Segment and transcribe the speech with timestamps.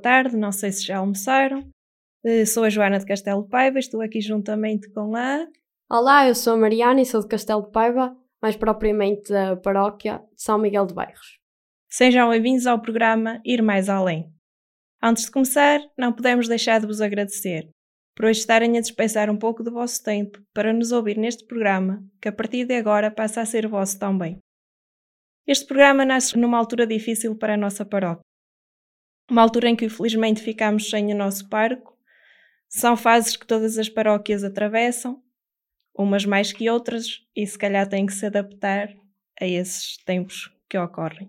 [0.00, 1.62] boa tarde, não sei se já almoçaram.
[2.24, 5.46] Eh, sou a Joana de Castelo de Paiva, estou aqui juntamente com a.
[5.90, 10.22] Olá, eu sou a Mariana e sou de Castelo de Paiva, mais propriamente da paróquia
[10.34, 11.38] de São Miguel de Bairros.
[11.90, 14.32] Sejam bem-vindos ao programa Ir Mais Além.
[15.02, 17.68] Antes de começar, não podemos deixar de vos agradecer
[18.16, 22.04] por hoje estarem a dispensar um pouco do vosso tempo para nos ouvir neste programa,
[22.20, 24.38] que a partir de agora passa a ser vosso também.
[25.46, 28.29] Este programa nasce numa altura difícil para a nossa paróquia.
[29.30, 31.96] Uma altura em que infelizmente ficamos sem o nosso parco.
[32.68, 35.22] São fases que todas as paróquias atravessam,
[35.96, 38.88] umas mais que outras, e se calhar têm que se adaptar
[39.40, 41.28] a esses tempos que ocorrem.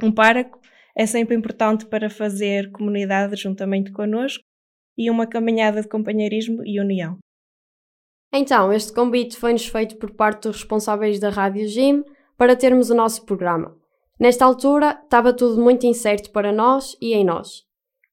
[0.00, 0.60] Um parco
[0.94, 4.44] é sempre importante para fazer comunidade juntamente connosco
[4.96, 7.18] e uma caminhada de companheirismo e união.
[8.32, 12.04] Então, este convite foi-nos feito por parte dos responsáveis da Rádio Jim
[12.36, 13.76] para termos o nosso programa.
[14.18, 17.64] Nesta altura, estava tudo muito incerto para nós e em nós.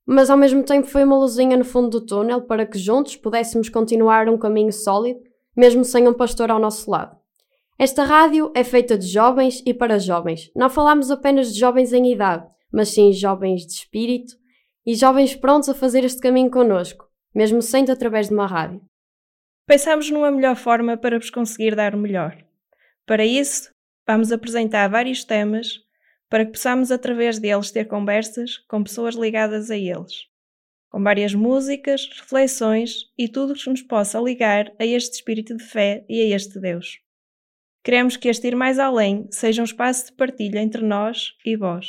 [0.05, 3.69] Mas ao mesmo tempo foi uma luzinha no fundo do túnel para que juntos pudéssemos
[3.69, 5.21] continuar um caminho sólido,
[5.55, 7.17] mesmo sem um pastor ao nosso lado.
[7.79, 10.51] Esta rádio é feita de jovens e para jovens.
[10.55, 14.33] Não falamos apenas de jovens em idade, mas sim jovens de espírito
[14.85, 18.81] e jovens prontos a fazer este caminho connosco, mesmo sendo através de uma rádio.
[19.65, 22.37] Pensamos numa melhor forma para vos conseguir dar o melhor.
[23.05, 23.71] Para isso,
[24.05, 25.82] vamos apresentar vários temas
[26.33, 30.25] para que possamos, através deles, ter conversas com pessoas ligadas a eles,
[30.89, 36.03] com várias músicas, reflexões e tudo que nos possa ligar a este espírito de fé
[36.09, 36.97] e a este Deus.
[37.83, 41.85] Queremos que este ir mais além seja um espaço de partilha entre nós e vós.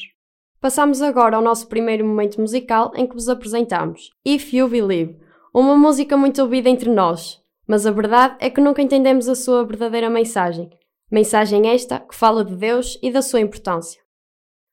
[0.60, 5.16] Passamos agora ao nosso primeiro momento musical em que vos apresentamos If You Believe,
[5.54, 9.64] uma música muito ouvida entre nós, mas a verdade é que nunca entendemos a sua
[9.64, 10.68] verdadeira mensagem.
[11.10, 14.03] Mensagem esta que fala de Deus e da sua importância.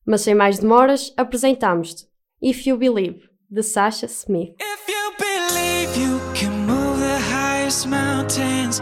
[0.06, 2.08] Mas sem mais demoras, apresentamos-te
[2.42, 4.56] If You Believe, de Sasha Smith.
[4.60, 8.82] If you believe you can move the highest mountains,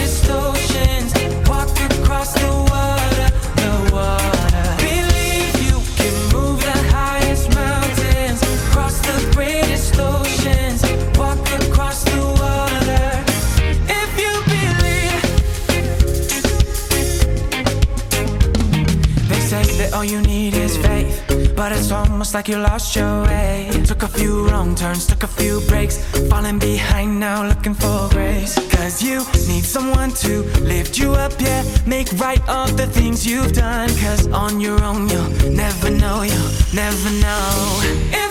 [20.01, 23.69] all you need is faith, but it's almost like you lost your way.
[23.85, 28.55] Took a few wrong turns, took a few breaks, falling behind now, looking for grace.
[28.75, 29.17] Cause you
[29.47, 30.41] need someone to
[30.73, 33.89] lift you up, yeah, make right all the things you've done.
[34.03, 37.49] Cause on your own, you'll never know, you'll never know.
[38.25, 38.30] If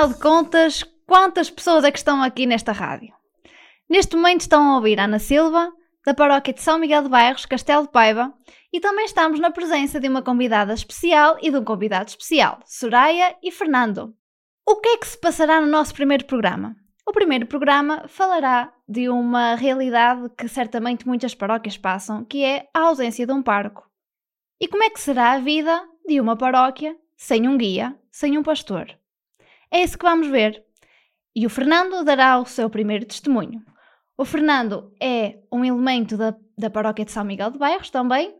[0.00, 3.12] afinal de contas, quantas pessoas é que estão aqui nesta rádio?
[3.88, 5.70] Neste momento estão a ouvir Ana Silva,
[6.06, 8.32] da paróquia de São Miguel de Bairros, Castelo de Paiva,
[8.72, 13.36] e também estamos na presença de uma convidada especial e de um convidado especial, Soraya
[13.42, 14.14] e Fernando.
[14.66, 16.74] O que é que se passará no nosso primeiro programa?
[17.06, 22.80] O primeiro programa falará de uma realidade que certamente muitas paróquias passam, que é a
[22.84, 23.86] ausência de um parco.
[24.58, 28.42] E como é que será a vida de uma paróquia sem um guia, sem um
[28.42, 28.98] pastor.
[29.72, 30.64] É isso que vamos ver.
[31.34, 33.62] E o Fernando dará o seu primeiro testemunho.
[34.18, 38.34] O Fernando é um elemento da, da paróquia de São Miguel de Bairros também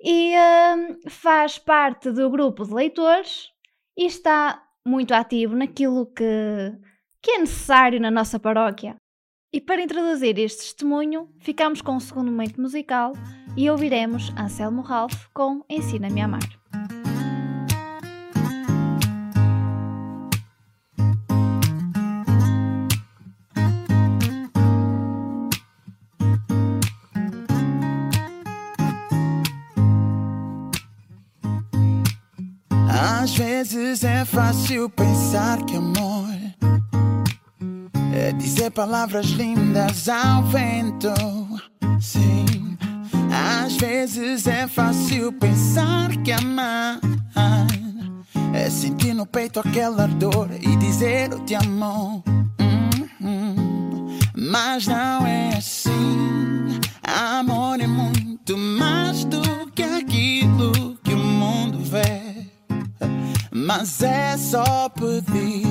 [0.00, 3.48] e uh, faz parte do grupo de leitores
[3.96, 6.24] e está muito ativo naquilo que,
[7.20, 8.96] que é necessário na nossa paróquia.
[9.52, 13.12] E para introduzir este testemunho, ficamos com um segundo momento musical
[13.56, 16.57] e ouviremos Anselmo Ralph com Ensina-me a Amar.
[33.38, 36.34] Vezes é fácil pensar que amor
[38.12, 41.08] é dizer palavras lindas ao vento.
[42.00, 42.76] Sim,
[43.62, 46.98] às vezes é fácil pensar que amar
[48.52, 52.24] é sentir no peito aquela dor e dizer eu te amo.
[53.20, 56.80] Hum, mas não é assim.
[57.04, 57.78] Amor
[64.00, 65.66] É só pedir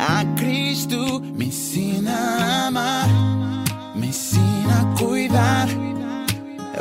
[0.00, 3.08] a Cristo, me ensina a amar,
[3.94, 5.68] me ensina a cuidar.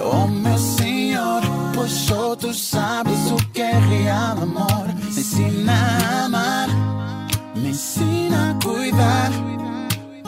[0.03, 1.41] Oh meu Senhor,
[1.75, 4.87] pois só tu sabes o que é real amor.
[4.87, 6.67] Me ensina a amar,
[7.55, 9.31] me ensina a cuidar.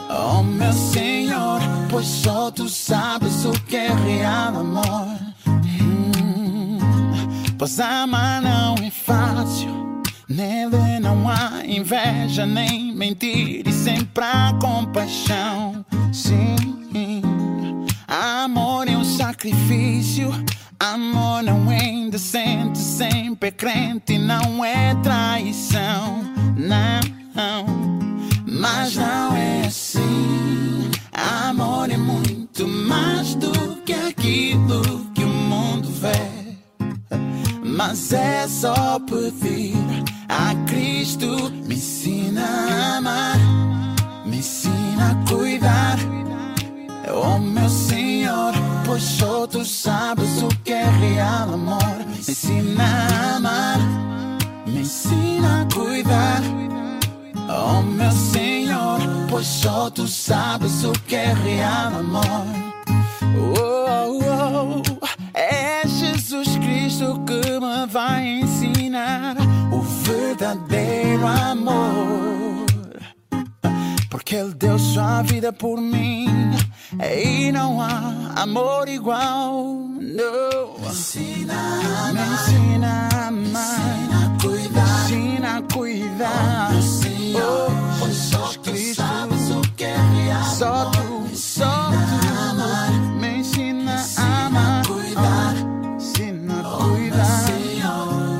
[0.07, 5.18] Oh meu Senhor, pois só tu sabes o que é real amor.
[5.48, 6.77] Hum,
[7.57, 8.79] pois amar não.
[10.39, 15.86] Nele não há inveja nem mentir e sempre há compaixão.
[16.13, 16.56] Sim,
[18.07, 20.31] amor é um sacrifício.
[20.80, 26.24] Amor não é indecente, sempre é crente, não é traição.
[26.56, 27.65] Não,
[28.47, 30.89] mas não é assim.
[31.12, 36.56] Amor é muito mais do que aquilo que o mundo vê.
[37.62, 39.75] Mas é só pedir
[40.30, 43.38] a Cristo, me ensina a amar,
[44.25, 45.98] me ensina a cuidar.
[47.12, 48.53] Oh meu Senhor,
[48.86, 52.06] pois só tu sabes o que é real amor.
[52.08, 53.80] Me ensina a amar,
[54.68, 56.42] me ensina a cuidar.
[57.50, 62.46] Oh meu Senhor, pois só tu sabes o que é real amor.
[63.58, 65.08] Oh, oh, oh.
[65.34, 69.36] É Jesus Cristo que me vai ensinar
[70.10, 72.66] verdadeiro amor.
[74.10, 76.28] Porque Ele deu sua vida por mim
[77.00, 79.88] e não há amor igual.
[80.00, 80.80] Não.
[80.80, 85.62] Me ensina a amar, me ensina a amar, me ensina a cuidar, me ensina a
[85.74, 86.72] cuidar.
[86.75, 90.44] Oh, Senhor, oh, pois só tu Cristo, sabes o que é real.
[90.58, 95.54] Só tu, só tu, me ensina a amar, cuidar,
[95.96, 97.50] ensina a cuidar.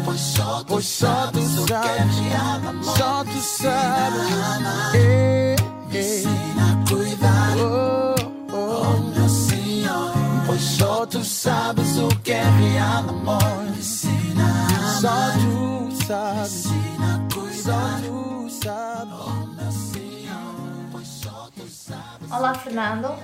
[0.06, 1.39] Pois só tu sabes, só tu
[1.70, 3.62] sabes.
[4.96, 5.56] Eh,
[5.94, 6.24] eh.
[7.62, 8.16] Oh,
[8.52, 8.96] oh.
[10.48, 13.40] Pois só tu sabes o que é real amor.
[15.00, 16.64] Só tu sabes,
[21.04, 22.32] só tu sabes.
[22.32, 23.16] Olá, Fernando.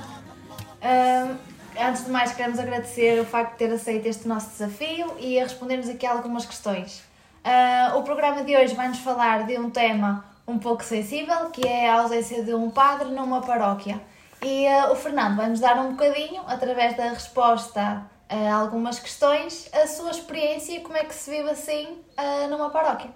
[0.82, 1.38] Ahm,
[1.80, 5.44] antes de mais, queremos agradecer o facto de ter aceito este nosso desafio e a
[5.44, 7.15] responder-nos aqui algumas questões.
[7.48, 11.88] Ah, o programa de hoje vai-nos falar de um tema um pouco sensível, que é
[11.88, 14.02] a ausência de um padre numa paróquia.
[14.44, 19.86] E ah, o Fernando vai-nos dar um bocadinho, através da resposta a algumas questões, a
[19.86, 23.12] sua experiência e como é que se vive assim ah, numa paróquia.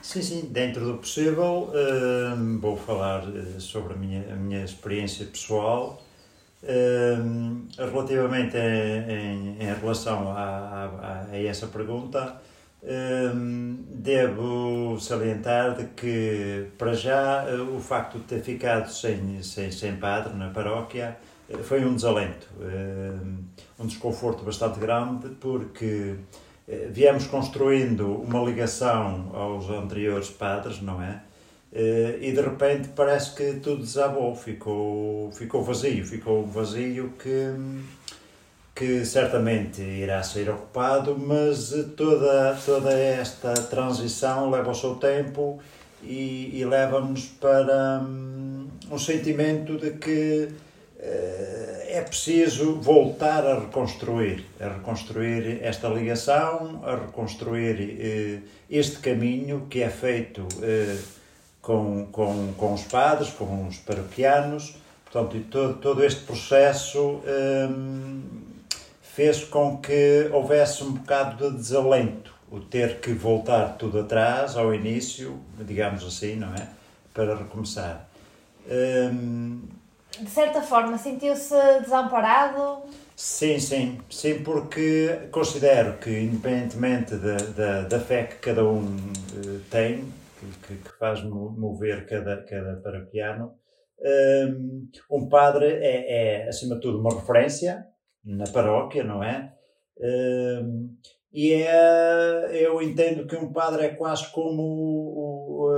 [0.00, 1.72] Sim, sim, dentro do possível,
[2.36, 3.24] hum, vou falar
[3.58, 6.00] sobre a minha, a minha experiência pessoal.
[7.76, 12.40] Relativamente em, em relação a, a, a essa pergunta,
[14.06, 19.96] devo salientar de que, para já, eh, o facto de ter ficado sem, sem, sem
[19.96, 21.16] padre na paróquia
[21.50, 22.46] eh, foi um desalento,
[23.78, 26.14] um desconforto bastante grande, porque
[26.68, 31.22] eh, viemos construindo uma ligação aos anteriores padres, não é?
[31.72, 37.52] E de repente parece que tudo desabou, ficou, ficou vazio, ficou um vazio que,
[38.76, 45.58] que certamente irá ser ocupado, mas toda, toda esta transição leva o seu tempo
[46.02, 50.48] e, e leva-nos para hum, um sentimento de que
[51.96, 59.88] é preciso voltar a reconstruir, a reconstruir esta ligação, a reconstruir este caminho que é
[59.88, 60.46] feito
[61.62, 68.22] com, com, com os padres, com os paroquianos, portanto, todo, todo este processo hum,
[69.16, 74.74] fez com que houvesse um bocado de desalento, o ter que voltar tudo atrás, ao
[74.74, 76.68] início, digamos assim, não é?
[77.14, 78.06] Para recomeçar.
[78.70, 79.62] Hum,
[80.20, 82.82] de certa forma, sentiu-se desamparado?
[83.16, 89.60] Sim, sim, sim, porque considero que, independentemente da, da, da fé que cada um uh,
[89.70, 90.12] tem,
[90.66, 93.54] que, que, faz mover cada, cada parapiano.
[93.98, 97.95] Um, um padre é, é, acima de tudo, uma referência
[98.26, 99.54] na paróquia, não é?
[99.98, 100.94] Um,
[101.32, 105.70] e é, eu entendo que um padre é quase como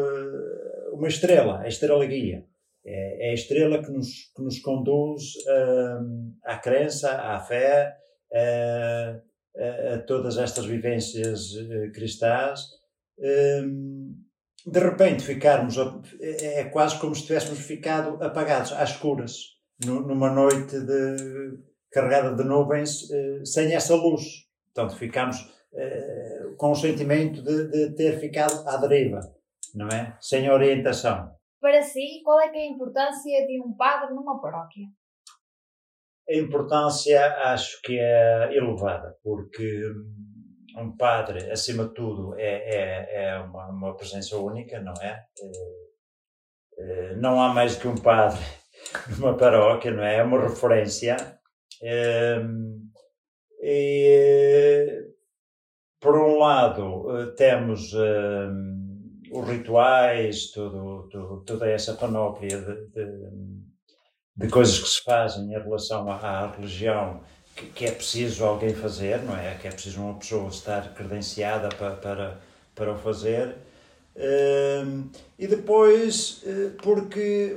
[0.93, 2.45] uma estrela, a estrela guia.
[2.85, 5.23] É, é a estrela que nos, que nos conduz
[6.01, 7.97] um, à crença, à fé,
[8.33, 9.21] a,
[9.57, 12.61] a, a todas estas vivências eh, cristãs.
[13.19, 14.15] Um,
[14.67, 15.77] de repente ficarmos,
[16.21, 21.59] é, é quase como se tivéssemos ficado apagados, às escuras, numa noite de,
[21.91, 24.47] carregada de nuvens, eh, sem essa luz.
[24.75, 25.37] Portanto, ficamos
[25.75, 29.21] eh, com o sentimento de, de ter ficado à deriva,
[29.75, 30.17] não é?
[30.21, 31.31] Sem orientação.
[31.61, 34.87] Para si, qual é, é a importância de um padre numa paróquia?
[36.29, 37.21] A importância
[37.53, 43.67] acho que é elevada, porque hum, um padre, acima de tudo, é, é, é uma,
[43.69, 45.25] uma, presença única, não é?
[46.79, 47.15] é?
[47.17, 48.41] Não há mais que um padre
[49.19, 50.17] numa paróquia, não é?
[50.17, 51.38] É uma referência.
[53.61, 55.05] E,
[56.01, 57.93] por um lado, temos
[59.31, 63.07] os rituais, tudo, tudo, toda essa panóplia de, de,
[64.37, 67.21] de, coisas que se fazem em relação à, à religião
[67.55, 69.55] que, que, é preciso alguém fazer, não é?
[69.57, 72.41] Que é preciso uma pessoa estar credenciada para, para,
[72.75, 73.57] para o fazer.
[75.39, 77.55] E depois, uh, porque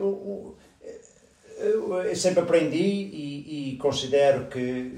[1.61, 4.97] eu sempre aprendi e, e considero que,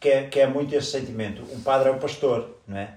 [0.00, 1.42] que é, que, é, muito esse sentimento.
[1.52, 2.94] Um padre é o pastor, não é?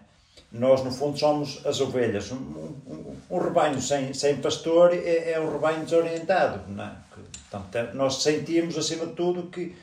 [0.51, 2.31] Nós, no fundo, somos as ovelhas.
[2.31, 6.91] Um, um, um rebanho sem, sem pastor é, é um rebanho desorientado, não é?
[7.49, 9.75] Portanto, nós sentimos, acima de tudo, que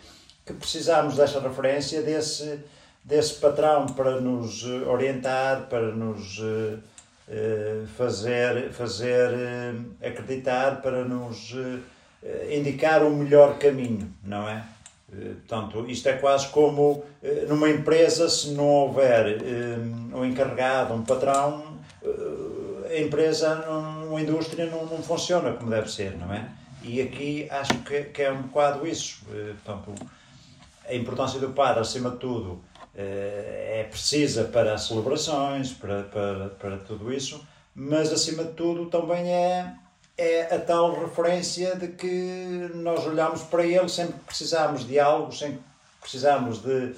[0.44, 2.60] que precisamos desta referência, desse,
[3.02, 6.78] desse patrão para nos eh, orientar, para nos uh,
[7.96, 11.54] fazer, fazer uh, acreditar, para nos
[12.50, 14.64] indicar o melhor caminho, não é?
[15.46, 17.04] Portanto, isto é quase como
[17.48, 19.38] numa empresa, se não houver
[20.12, 21.78] um encarregado, um patrão,
[22.90, 23.64] a empresa,
[24.08, 26.48] uma indústria não, funciona como deve ser, não é?
[26.82, 29.22] E aqui acho que, que é um bocado isso.
[29.64, 29.94] Portanto,
[30.88, 32.60] a importância do padre, acima de tudo,
[32.96, 38.86] eh, é precisa para as celebrações, para, para, para tudo isso, mas acima de tudo
[38.86, 39.72] também é,
[40.16, 45.32] é a tal referência de que nós olhamos para ele sempre que precisamos de algo,
[45.32, 46.94] sempre que precisamos de,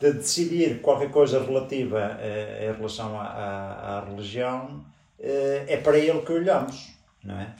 [0.00, 4.84] de decidir qualquer coisa relativa eh, em relação à, à, à religião,
[5.18, 7.54] eh, é para ele que olhamos, não é?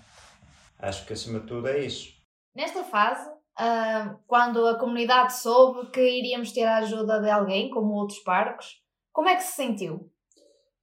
[0.78, 2.12] Acho que acima de tudo é isso.
[2.54, 7.94] Nesta fase, uh, quando a comunidade soube que iríamos ter a ajuda de alguém, como
[7.94, 8.82] outros parques.
[9.12, 10.10] Como é que se sentiu?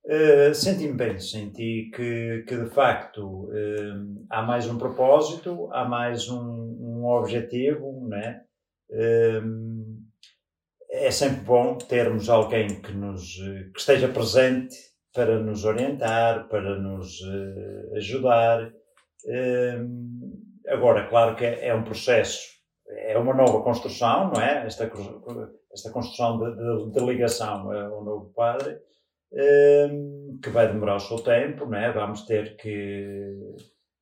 [0.03, 6.27] Uh, Senti-me bem, senti que, que de facto uh, há mais um propósito, há mais
[6.27, 8.41] um, um objetivo, né?
[8.89, 10.01] Uh,
[10.89, 14.75] é sempre bom termos alguém que, nos, que esteja presente
[15.13, 17.17] para nos orientar, para nos
[17.95, 18.69] ajudar.
[20.67, 22.41] Agora, claro que é, um processo
[22.89, 24.65] é uma nova construção, não é?
[24.65, 24.91] Esta,
[25.71, 28.77] esta construção de, de, de ligação ao novo padre,
[30.41, 31.91] que vai demorar o seu tempo, não é?
[31.91, 33.37] Vamos ter que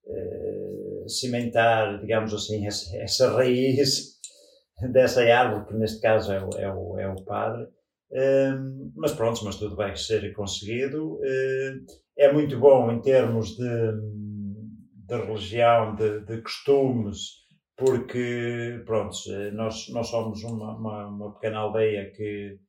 [0.05, 4.19] uh, cimentar, digamos assim, essa, raiz
[4.91, 7.67] dessa árvore, que neste caso é o, é o, é o padre.
[8.11, 11.15] Ehm, mas pronto, mas tudo vai ser conseguido.
[11.15, 11.85] Uh,
[12.17, 13.91] é muito bom em termos de,
[15.07, 17.39] de religião, de, de costumes,
[17.77, 19.15] porque, pronto,
[19.53, 22.59] nós, nós somos uma, uma, uma pequena aldeia que,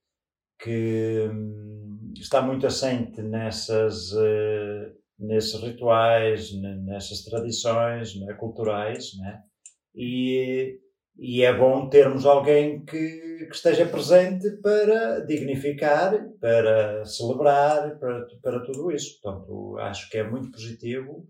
[0.63, 6.53] que hum, está muito assente nessas, uh, nesses rituais,
[6.85, 9.43] nessas tradições né, culturais, né?
[9.95, 10.79] E,
[11.19, 18.61] e é bom termos alguém que, que esteja presente para dignificar, para celebrar, para, para
[18.61, 19.21] tudo isso.
[19.21, 21.27] Portanto, acho que é muito positivo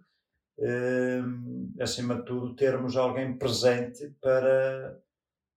[1.81, 4.99] acima de tudo, termos alguém presente para,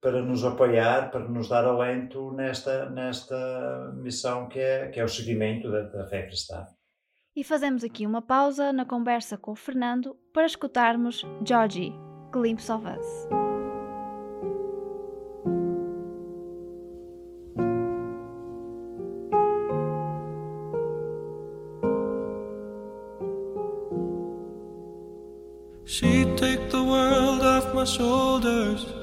[0.04, 5.08] para nos apoiar, para nos dar alento nesta, nesta missão que é, que é o
[5.08, 6.66] seguimento da, da fé cristã.
[7.34, 11.94] E fazemos aqui uma pausa na conversa com o Fernando para escutarmos Georgie,
[12.34, 13.28] Glimpse of Us.
[25.86, 29.03] She'd take the world off my shoulders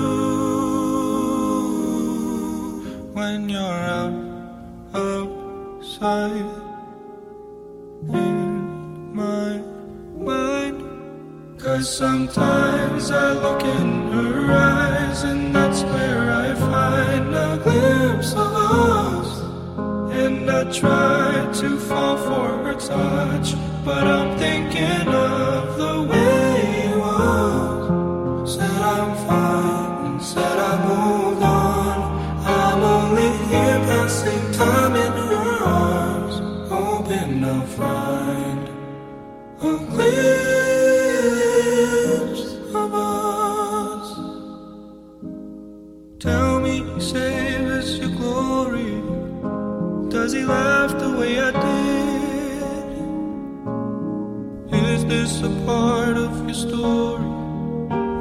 [3.31, 4.13] when you're out
[4.93, 6.49] outside
[8.21, 9.51] in my
[10.27, 10.79] mind?
[11.57, 18.51] Cause sometimes I look in her eyes and that's where I find a glimpse of
[18.77, 19.31] us.
[20.23, 23.47] And I try to fall for her touch,
[23.85, 25.10] but I'm thinking
[56.61, 57.41] story?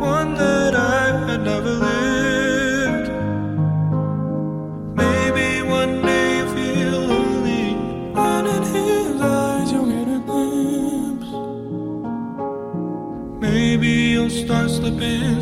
[0.00, 3.08] one that I had never lived.
[5.02, 7.66] Maybe one day you feel lonely,
[8.28, 11.30] and in his eyes you'll get a glimpse.
[13.46, 15.39] Maybe you'll start slipping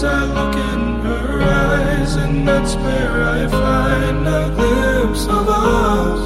[0.00, 6.22] sometimes I look in her eyes and that's where I find a glimpse of us.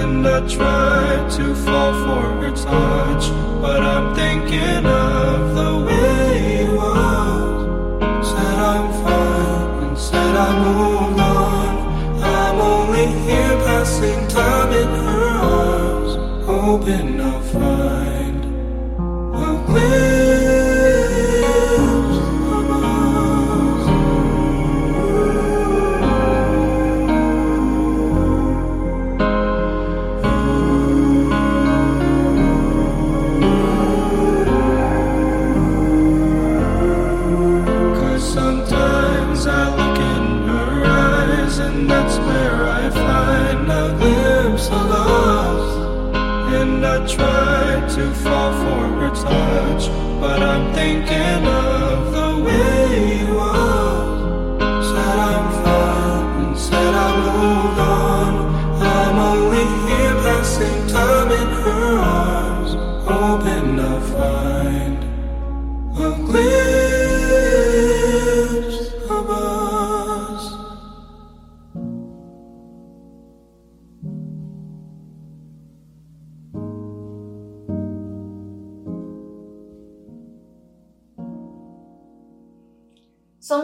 [0.00, 3.24] And I try to fall for her touch,
[3.62, 8.28] but I'm thinking of the way he was.
[8.28, 12.22] Said I'm fine and said I moved on.
[12.22, 15.24] I'm only here passing time in her
[15.56, 18.03] arms, hoping I'll find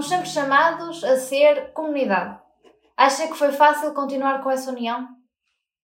[0.01, 2.39] Somos sempre chamados a ser comunidade.
[2.97, 5.07] Acha que foi fácil continuar com essa união?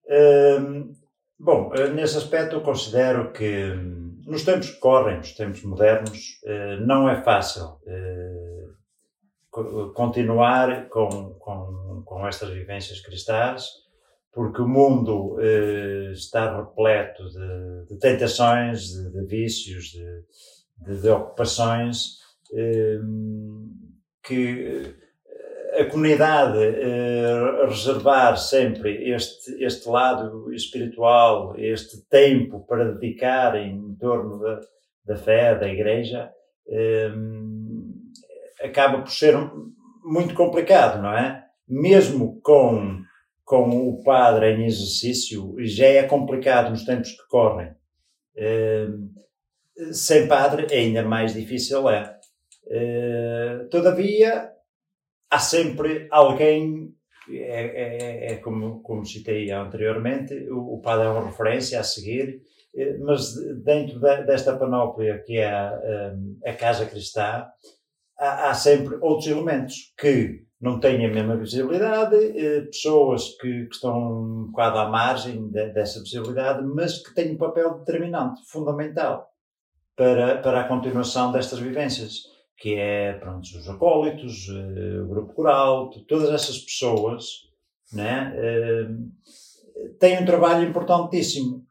[0.09, 0.95] Hum,
[1.39, 6.41] bom, eh, nesse aspecto eu considero que hum, nos tempos que correm, nos tempos modernos,
[6.47, 8.65] eh, não é fácil eh,
[9.51, 13.67] co- continuar com, com, com estas vivências cristãs,
[14.33, 15.37] porque o mundo
[16.13, 20.25] está repleto de, de tentações, de, de vícios, de,
[20.87, 22.17] de, de ocupações,
[22.55, 23.83] hum,
[24.27, 24.95] que
[25.79, 34.39] a comunidade eh, reservar sempre este, este lado espiritual, este tempo para dedicar em torno
[34.39, 34.61] da,
[35.05, 36.31] da fé, da igreja,
[36.69, 37.11] eh,
[38.63, 39.37] acaba por ser
[40.03, 41.45] muito complicado, não é?
[41.69, 43.03] Mesmo com,
[43.45, 47.73] com o padre em exercício, já é complicado nos tempos que correm.
[48.37, 48.89] Eh,
[49.93, 52.16] sem padre, ainda mais difícil é.
[52.67, 54.51] Uh, todavia,
[55.31, 56.93] há sempre alguém,
[57.31, 62.43] é, é, é como, como citei anteriormente, o, o padre é uma referência a seguir,
[62.75, 66.13] uh, mas dentro de, desta panóplia que é a,
[66.45, 67.47] a Casa Cristã,
[68.19, 72.17] há, há, sempre outros elementos que não têm a mesma visibilidade,
[72.71, 77.37] pessoas que, que, estão um bocado à margem de, dessa visibilidade, mas que têm um
[77.37, 79.29] papel determinante, fundamental,
[79.95, 85.91] para, para a continuação destas vivências que é pronto, os acólitos, uh, o grupo coral,
[86.09, 87.43] todas essas pessoas
[87.93, 91.65] né, uh, têm um trabalho importantíssimo.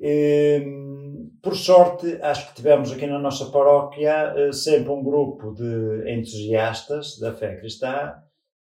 [0.00, 7.18] Uh, por sorte, acho que tivemos aqui na nossa paróquia sempre um grupo de entusiastas
[7.18, 8.12] da fé cristã,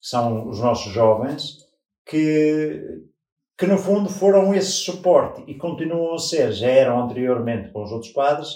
[0.02, 1.58] que são os nossos jovens,
[2.06, 3.02] que,
[3.58, 7.92] que no fundo foram esse suporte e continuam a ser, já eram anteriormente com os
[7.92, 8.50] outros padres,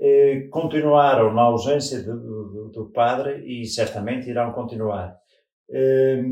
[0.00, 5.16] eh, continuaram na ausência do, do, do, padre e certamente irão continuar.
[5.70, 6.22] Eh,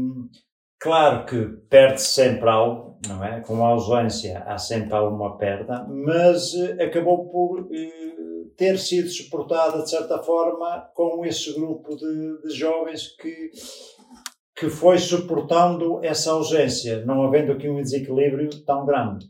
[0.79, 3.41] claro que perde-se sempre algo, não é?
[3.41, 7.69] Com a ausência há sempre alguma perda, mas eh, acabou por
[8.57, 13.51] ter sido suportada de certa forma com esse grupo de, de jovens que
[14.59, 19.27] que foi suportando essa ausência, não havendo aqui um desequilíbrio tão grande.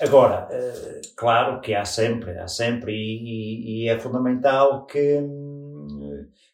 [0.00, 5.20] Agora, eh, claro que há sempre, há sempre, e, e é fundamental que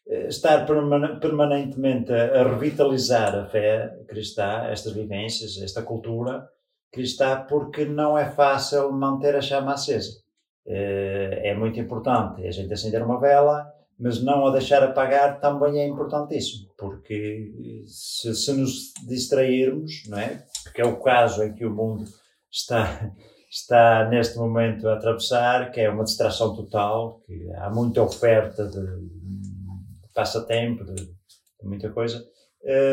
[0.07, 6.47] eh, estar permanentemente a revitalizar a fé cristã, estas vivências, esta cultura
[6.91, 10.11] cristã, porque não é fácil manter a chama acesa.
[10.67, 15.79] Eh, é muito importante a gente acender uma vela, mas não a deixar apagar também
[15.79, 17.51] é importantíssimo, porque
[17.85, 20.43] se, se nos distrairmos, não é?
[20.63, 22.05] Porque é o caso em que o mundo
[22.51, 23.11] está
[23.55, 28.81] está neste momento a atravessar, que é uma distração total, que há muita oferta de,
[28.81, 31.07] de passatempo, de, de,
[31.63, 32.21] muita coisa.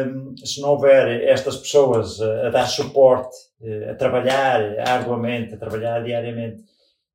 [0.06, 5.58] Um, se não houver estas pessoas a, a dar suporte, eh, a trabalhar arduamente, a
[5.58, 6.62] trabalhar diariamente,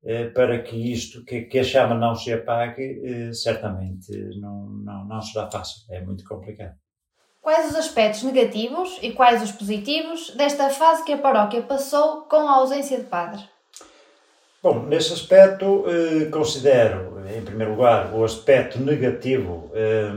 [0.04, 5.04] eh, para que isto, que, que, a chama não se apague, eh, certamente não, não,
[5.06, 6.74] não será fácil, é muito complicado.
[7.40, 12.48] Quais os aspectos negativos e quais os positivos desta fase que a paróquia passou com
[12.48, 13.42] a ausência de padre?
[14.62, 19.70] Bom, nesse aspecto, eh, considero, em primeiro lugar, o aspecto negativo.
[19.72, 20.10] Eh,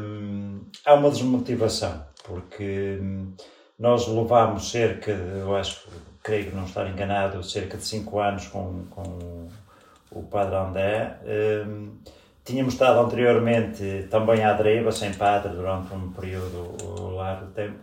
[0.83, 3.33] há uma desmotivação, porque hum,
[3.77, 5.87] nós levámos cerca de, eu acho,
[6.23, 9.47] creio que não estar enganado, cerca de 5 anos com, com
[10.11, 11.19] o Padre André.
[11.23, 11.65] Eh,
[12.43, 17.79] Tínhamos estado anteriormente também à deriva, sem padre, durante um período largo de tempo.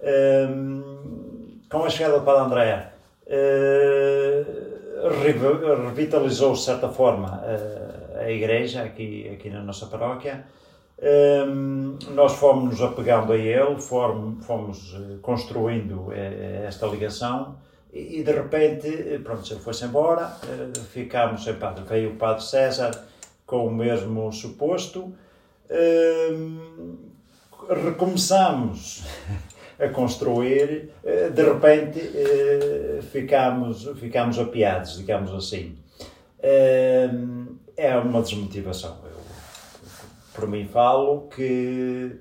[0.00, 2.92] Um, com a chegada do Padre André,
[3.26, 4.44] uh,
[5.88, 10.44] revitalizou, de certa forma, uh, a igreja aqui, aqui na nossa paróquia.
[10.98, 16.10] Um, nós fomos nos apegando a ele, fomos, fomos eh, construindo
[16.66, 17.56] esta ligação
[17.92, 20.28] e, e de repente, pronto, ele foi-se embora,
[20.90, 21.84] ficámos sem padre.
[21.84, 22.92] Veio o Padre César,
[23.46, 25.14] com o mesmo suposto.
[25.70, 26.98] Uh,
[27.68, 29.04] recomeçamos
[29.78, 35.76] a construir, uh, de repente uh, ficamos, ficamos apiados, digamos assim.
[37.76, 38.98] é uma desmotivação.
[39.04, 39.16] Eu,
[40.34, 42.20] por mim falo que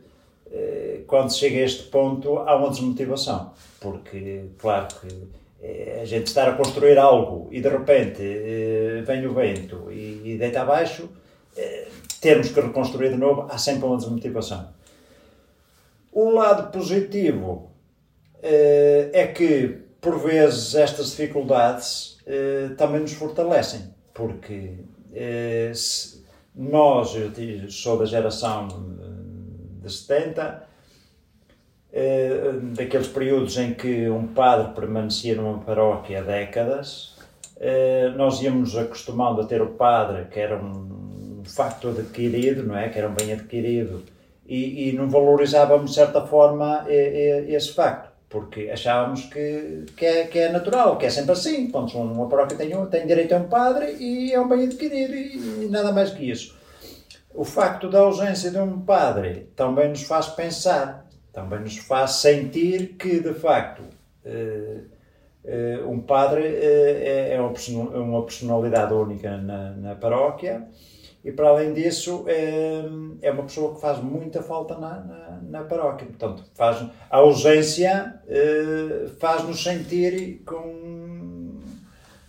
[0.51, 5.27] eh, quando chega a este ponto há uma desmotivação, porque, claro que eh,
[6.01, 10.62] a gente estar a construir algo e de repente eh, vem o vento e, deita
[10.62, 11.10] abaixo,
[11.58, 11.88] eh,
[12.21, 14.69] termos que reconstruir de novo, há sempre uma desmotivação.
[16.12, 17.71] O lado positivo
[18.41, 22.19] é que, por vezes, estas dificuldades
[22.78, 24.75] também nos fortalecem, porque
[26.56, 28.67] nós, eu sou da geração
[29.82, 30.64] de 70, eh,
[32.75, 37.15] daqueles períodos em que um padre permanecia numa paróquia décadas,
[37.58, 42.89] eh, nós íamos acostumando a ter o padre, que era um facto adquirido, não é?
[42.89, 44.03] Que era um bem adquirido,
[44.45, 50.39] e, e não valorizávamos de certa forma esse facto, porque achávamos que, que, é, que
[50.39, 51.71] é natural, que é sempre assim.
[51.71, 55.65] Quando uma paróquia tem, tem direito a um padre e é um bem adquirido, e,
[55.65, 56.58] e nada mais que isso.
[57.34, 61.05] O facto da ausência de um padre também nos faz pensar
[61.36, 64.82] também nos faz sentir que, de facto, uh,
[65.43, 70.65] uh, um padre uh, é, é uma personalidade única na, paróquia
[71.26, 72.84] e, para além disso, é,
[73.21, 76.08] é uma pessoa que faz muita falta na, na, na paróquia.
[76.08, 78.21] Portanto, faz, a ausência
[79.19, 80.86] faz-nos sentir com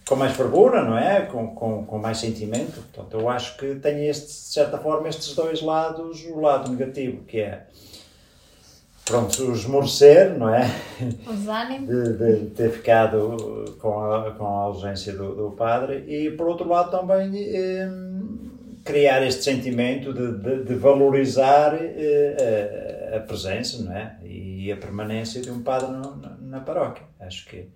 [0.08, 1.22] com mais fervura, não é?
[1.22, 2.74] Com, com, com mais sentimento.
[2.74, 7.24] Portanto, eu acho que tem este, de certa forma estes dois lados, o lado negativo
[7.24, 7.66] que é
[9.06, 10.68] pronto, esmorecer, não é?
[11.26, 11.88] Os ânimos.
[11.88, 16.68] De, de, ter ficado com a, com a ausência do, do padre e por outro
[16.68, 17.88] lado também eh,
[18.84, 24.18] criar este sentimento de, de, de valorizar eh, a, a, presença, não é?
[24.24, 27.06] E a permanência de um padre no, na, na paróquia.
[27.20, 27.68] Acho que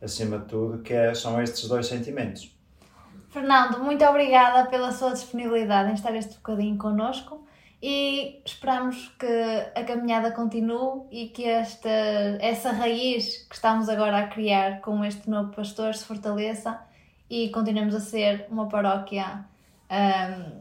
[0.00, 2.56] acima de tudo que é, são estes dois sentimentos.
[3.30, 7.44] Fernando, muito obrigada pela sua disponibilidade em estar este bocadinho connosco
[7.82, 9.26] e esperamos que
[9.74, 11.88] a caminhada continue e que esta,
[12.40, 16.78] essa raiz que estamos agora a criar com este novo pastor se fortaleça
[17.28, 19.44] e continuemos a ser uma paróquia
[19.90, 20.60] um,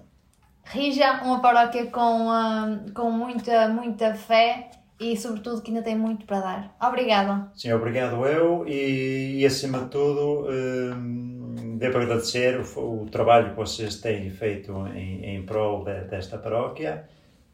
[0.63, 6.25] rija, uma paróquia com, um, com muita, muita fé e sobretudo que ainda tem muito
[6.25, 6.75] para dar.
[6.81, 7.51] Obrigada.
[7.55, 13.55] Sim, obrigado eu e, e acima de tudo um, devo agradecer o, o, trabalho que
[13.55, 17.07] vocês têm feito em, em prol de, desta paróquia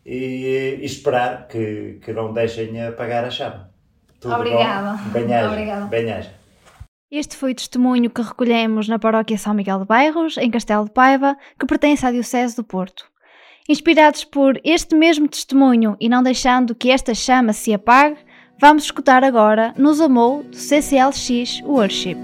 [0.06, 3.70] e, e, esperar que, que não deixem apagar a chama.
[4.20, 4.98] Tudo Obrigada.
[5.12, 5.88] Bem-aja.
[5.88, 6.46] Bem
[7.12, 10.92] este foi o testemunho que recolhemos na paróquia São Miguel de Bairros, em Castelo de
[10.92, 13.06] Paiva, que pertence à Diocese do Porto.
[13.68, 18.18] Inspirados por este mesmo testemunho e não deixando que esta chama se apague,
[18.60, 22.18] vamos escutar agora Nos Amou do CCLX Worship.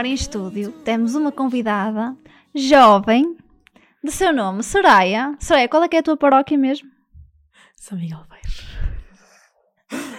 [0.00, 2.16] Agora em estúdio temos uma convidada
[2.54, 3.36] jovem,
[4.02, 5.36] de seu nome Soraya.
[5.38, 6.88] Soraya, qual é que é a tua paróquia mesmo?
[7.76, 8.66] São Miguel Bairros.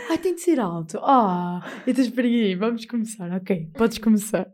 [0.07, 0.99] Ai, tem de ser alto.
[1.01, 3.31] Ah, então espera aí, vamos começar.
[3.31, 4.47] Ok, podes começar.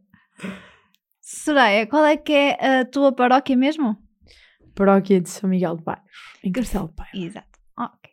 [1.20, 3.98] Soraya, qual é que é a tua paróquia mesmo?
[4.74, 7.18] Paróquia de São Miguel de Bairros, em Castelo Bairro.
[7.18, 7.60] Exato.
[7.78, 8.12] Ok.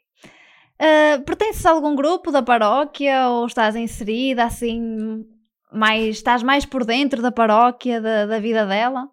[0.83, 5.25] Uh, pertences a algum grupo da paróquia ou estás inserida assim,
[5.73, 9.09] mais, estás mais por dentro da paróquia, da, da vida dela?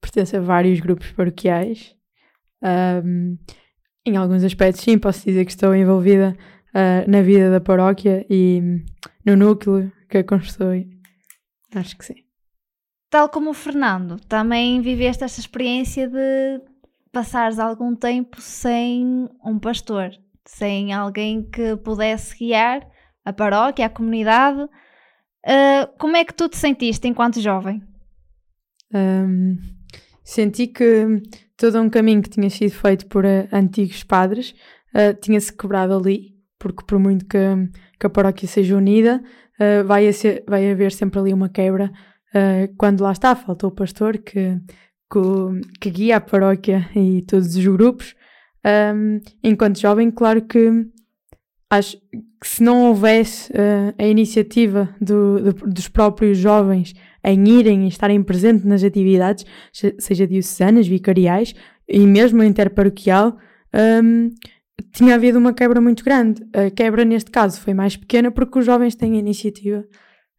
[0.00, 1.94] Pertence a vários grupos paroquiais.
[2.62, 3.38] Um,
[4.04, 6.36] em alguns aspectos, sim, posso dizer que estou envolvida
[6.70, 8.82] uh, na vida da paróquia e
[9.24, 10.88] no núcleo que a constrói.
[11.74, 12.24] Acho que sim.
[13.10, 16.60] Tal como o Fernando, também viveste esta experiência de
[17.12, 20.10] passares algum tempo sem um pastor,
[20.44, 22.86] sem alguém que pudesse guiar
[23.24, 24.68] a paróquia, a comunidade.
[25.46, 27.82] Uh, como é que tu te sentiste enquanto jovem?
[28.94, 29.56] Um,
[30.24, 31.22] senti que
[31.56, 34.54] todo um caminho que tinha sido feito por uh, antigos padres
[34.94, 37.38] uh, tinha-se quebrado ali, porque por muito que,
[37.98, 39.22] que a paróquia seja unida,
[39.84, 41.92] vai, ser, vai haver sempre ali uma quebra
[42.78, 44.58] quando lá está, faltou o pastor que
[45.10, 48.14] que, que guia a paróquia e todos os grupos.
[48.64, 50.86] Um, enquanto jovem, claro que
[51.70, 51.96] acho
[52.40, 57.88] que se não houvesse uh, a iniciativa do, do, dos próprios jovens em irem e
[57.88, 59.44] estarem presentes nas atividades,
[59.98, 61.54] seja diocesanas, vicariais
[61.88, 63.36] e mesmo interparoquial,
[64.02, 64.30] um,
[64.92, 66.42] tinha havido uma quebra muito grande.
[66.54, 69.84] A quebra, neste caso, foi mais pequena porque os jovens têm a iniciativa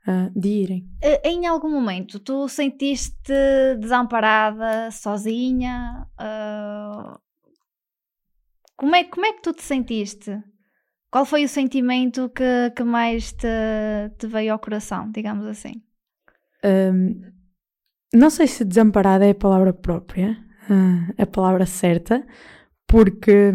[0.08, 0.88] uh, de irem.
[1.02, 3.32] Eh, em algum momento tu sentiste
[3.80, 6.08] desamparada, sozinha?
[6.20, 7.20] Uh,
[8.76, 10.42] como, é, como é que tu te sentiste?
[11.12, 13.48] Qual foi o sentimento que, que mais te,
[14.18, 15.82] te veio ao coração, digamos assim?
[16.64, 17.22] Um,
[18.14, 20.38] não sei se desamparada é a palavra própria,
[20.70, 22.26] uh, a palavra certa,
[22.88, 23.54] porque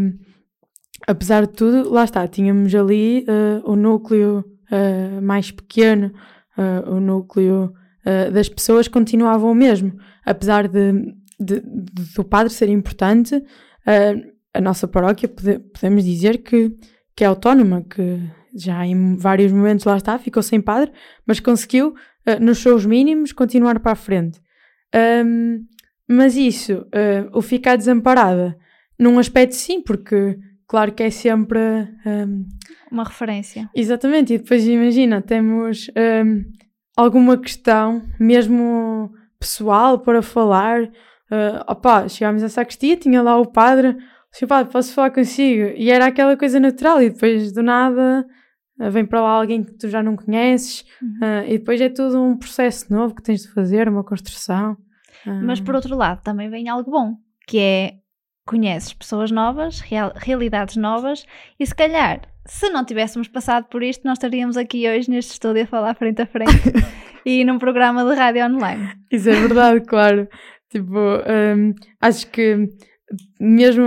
[1.07, 6.13] apesar de tudo, lá está, tínhamos ali uh, o núcleo uh, mais pequeno
[6.57, 7.73] uh, o núcleo
[8.33, 9.99] das pessoas continuava o mesmo.
[10.25, 10.93] Apesar de,
[11.41, 13.43] de, de do padre ser importante,
[14.55, 16.73] a nossa paróquia pode, podemos dizer que,
[17.17, 18.21] que é autónoma, que
[18.55, 20.93] já em vários momentos lá está, ficou sem padre,
[21.27, 21.95] mas conseguiu,
[22.41, 24.41] nos seus mínimos, continuar para a frente.
[25.25, 25.65] Um,
[26.09, 26.87] mas isso,
[27.33, 28.57] o ficar desamparada,
[28.99, 31.59] num aspecto sim, porque claro que é sempre
[32.07, 32.47] um,
[32.91, 33.69] uma referência.
[33.75, 35.91] Exatamente, e depois imagina, temos
[36.25, 36.45] um,
[36.97, 40.85] alguma questão, mesmo pessoal, para falar.
[41.29, 43.97] Uh, opá, chegámos à sacristia, tinha lá o padre,
[44.37, 45.73] disse, padre, posso falar consigo?
[45.77, 48.27] E era aquela coisa natural, e depois do nada
[48.79, 51.19] uh, vem para lá alguém que tu já não conheces, uhum.
[51.23, 54.77] uh, e depois é tudo um processo novo que tens de fazer, uma construção.
[55.43, 57.17] Mas por outro lado, também vem algo bom,
[57.49, 57.95] que é
[58.47, 61.27] conheces pessoas novas, real, realidades novas,
[61.59, 65.65] e se calhar se não tivéssemos passado por isto, nós estaríamos aqui hoje neste estúdio
[65.65, 66.53] a falar frente a frente
[67.27, 68.93] e num programa de rádio online.
[69.11, 70.29] Isso é verdade, claro.
[70.71, 72.69] Tipo, um, acho que
[73.41, 73.85] mesmo,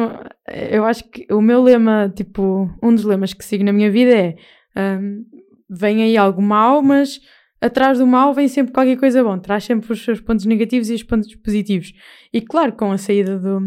[0.71, 4.11] eu acho que o meu lema, tipo, um dos lemas que sigo na minha vida
[4.11, 4.35] é
[4.77, 5.25] um,
[5.69, 7.19] vem aí algo mau, mas
[7.61, 10.93] atrás do mal vem sempre qualquer coisa bom, traz sempre os seus pontos negativos e
[10.93, 11.93] os pontos positivos.
[12.33, 13.59] E claro, com a saída do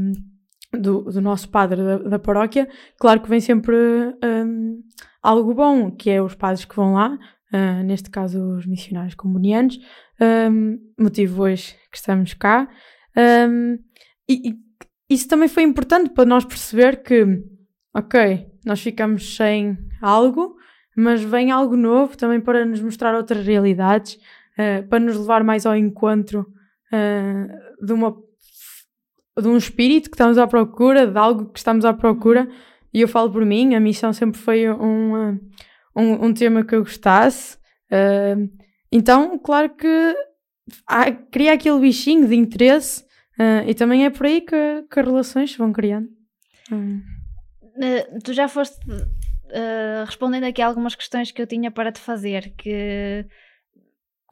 [0.73, 3.77] do, do nosso padre da, da, paróquia, claro que vem sempre
[4.25, 4.81] um,
[5.23, 7.19] algo bom, que é os padres que vão lá,
[7.53, 9.79] uh, neste caso os missionários comunianos,
[10.51, 12.69] um, motivo hoje que estamos cá.
[13.17, 13.79] Um,
[14.29, 14.55] e, e,
[15.13, 17.43] isso também foi importante para nós perceber que,
[17.95, 20.57] ok, nós ficamos sem algo,
[20.97, 24.15] mas vem algo novo também para nos mostrar outras realidades,
[24.59, 26.47] uh, para nos levar mais ao encontro
[26.93, 28.17] uh, de uma
[29.41, 32.47] de um espírito que estamos à procura, de algo que estamos à procura.
[32.93, 35.39] E eu falo por mim, a missão sempre foi um,
[35.97, 37.57] um, um tema que eu gostasse.
[37.91, 38.51] Uh,
[38.91, 40.15] então, claro que
[40.87, 43.05] há, cria aquele bichinho de interesse
[43.39, 46.09] uh, e também é por aí que, que as relações se vão criando.
[46.71, 48.79] Uh, tu já foste
[50.07, 53.27] respondendo aqui algumas questões que eu tinha para te fazer, que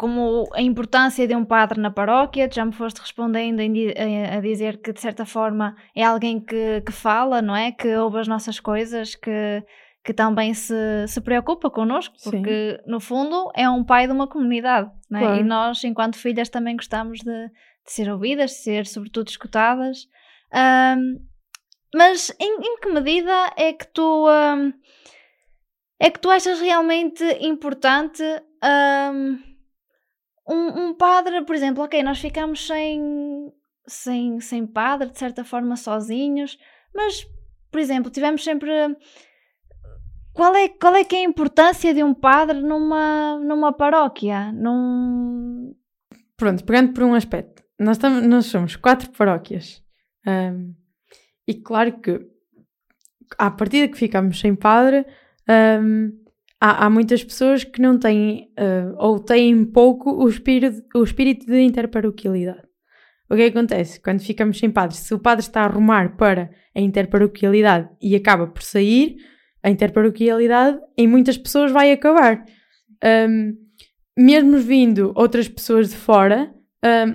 [0.00, 4.94] como a importância de um padre na paróquia, já me foste respondendo a dizer que
[4.94, 7.70] de certa forma é alguém que, que fala, não é?
[7.70, 9.62] Que ouve as nossas coisas, que,
[10.02, 12.90] que também se, se preocupa connosco, porque Sim.
[12.90, 15.22] no fundo é um pai de uma comunidade, não é?
[15.22, 15.40] Claro.
[15.42, 17.50] E nós, enquanto filhas, também gostamos de,
[17.84, 20.08] de, ser ouvidas, de ser sobretudo escutadas.
[20.52, 21.26] Um,
[21.94, 24.72] mas em, em, que medida é que tu um,
[25.98, 28.22] é que tu achas realmente importante
[30.48, 33.52] um, um, padre, por exemplo, ok, nós ficamos sem,
[33.86, 36.58] sem, sem padre, de certa forma sozinhos,
[36.94, 37.26] mas,
[37.70, 38.70] por exemplo, tivemos sempre
[40.32, 44.50] qual é, qual é que é a importância de um padre numa, numa paróquia?
[44.52, 45.74] Num...
[46.36, 49.82] Pronto, pegando por um aspecto, nós, nós somos quatro paróquias
[50.26, 50.74] um,
[51.48, 52.20] e claro que
[53.38, 55.06] à partida que ficamos sem padre,
[55.48, 56.12] um,
[56.60, 61.46] há, há, muitas pessoas que não têm uh, ou têm pouco o espírito, o espírito
[61.46, 62.68] de interparoquialidade.
[63.30, 64.00] O que acontece?
[64.00, 68.46] Quando ficamos sem padre, se o padre está a arrumar para a interparoquialidade e acaba
[68.46, 69.16] por sair,
[69.62, 72.44] a interparoquialidade em muitas pessoas vai acabar.
[73.04, 73.56] Um,
[74.18, 76.52] mesmo vindo outras pessoas de fora,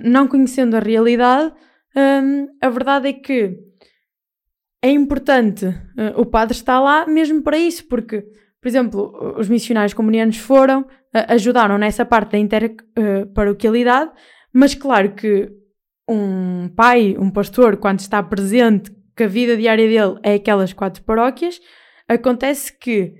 [0.04, 1.52] não conhecendo a realidade,
[1.96, 3.58] um, a verdade é que
[4.82, 8.22] é importante uh, o padre estar lá mesmo para isso, porque,
[8.60, 14.12] por exemplo, os missionários comunianos foram, uh, ajudaram nessa parte da interparoquialidade,
[14.52, 15.50] mas claro que
[16.08, 21.02] um pai, um pastor, quando está presente, que a vida diária dele é aquelas quatro
[21.02, 21.60] paróquias,
[22.08, 23.14] Acontece que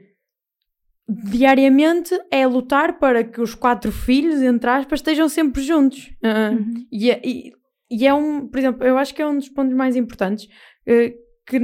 [1.08, 6.10] diariamente é lutar para que os quatro filhos, entre aspas, estejam sempre juntos.
[6.22, 6.86] Uh, uhum.
[6.90, 7.52] e, é, e,
[7.90, 11.26] e, é um, por exemplo, eu acho que é um dos pontos mais importantes uh,
[11.46, 11.60] que,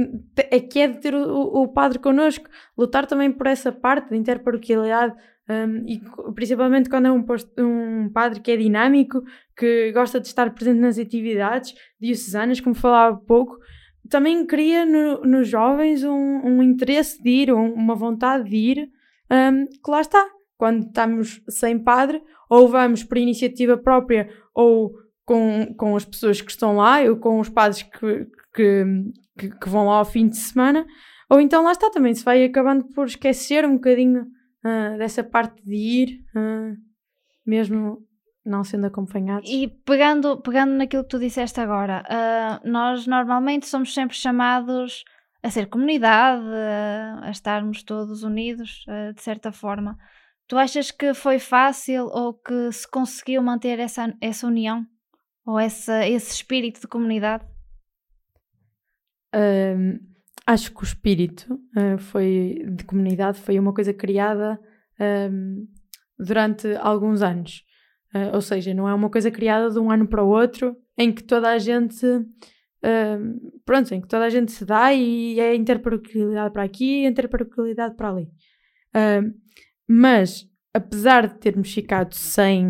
[0.49, 4.17] é, que é de ter o, o, padre connosco, lutar também por essa parte de
[4.17, 5.13] interparoquialidade.
[5.49, 6.01] Um, e
[6.33, 7.25] principalmente quando é um,
[7.59, 9.21] um padre que é dinâmico,
[9.57, 13.57] que gosta de estar presente nas atividades diocesanas, como falava há pouco,
[14.09, 18.89] também cria no, nos jovens um, um, interesse de ir, um, uma vontade de ir,
[19.31, 20.25] um, que lá está.
[20.57, 24.91] Quando estamos sem padre, ou vamos por iniciativa própria, ou
[25.25, 28.85] com, com as pessoas que estão lá, ou com os padres que, que,
[29.37, 30.85] que, que vão lá ao fim de semana,
[31.29, 35.63] ou então lá está também, se vai acabando por esquecer um bocadinho uh, dessa parte
[35.63, 36.75] de ir, uh,
[37.45, 38.05] mesmo
[38.45, 39.49] não sendo acompanhados.
[39.49, 45.03] E pegando, pegando naquilo que tu disseste agora, uh, nós normalmente somos sempre chamados
[45.43, 49.97] a ser comunidade, uh, a estarmos todos unidos, uh, de certa forma.
[50.47, 54.85] Tu achas que foi fácil ou que se conseguiu manter essa, essa união?
[55.45, 57.45] Ou essa, esse espírito de comunidade?
[60.45, 61.59] acho que o espírito
[61.97, 64.59] foi, de comunidade foi uma coisa criada
[66.19, 67.63] durante alguns anos.
[68.13, 71.11] Uh, ou seja, não é uma coisa criada de um ano para o outro em
[71.11, 72.05] que toda a gente.
[73.65, 77.95] Pronto, em que toda a gente se dá e é interparoquialidade para aqui e interparoquialidade
[77.95, 78.29] para ali.
[79.87, 82.65] Mas, apesar de termos ficado sem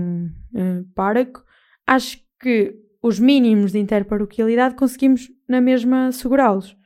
[0.53, 1.43] uh,
[1.88, 6.78] acho que os mínimos de interparoquialidade conseguimos na mesma segurá-los.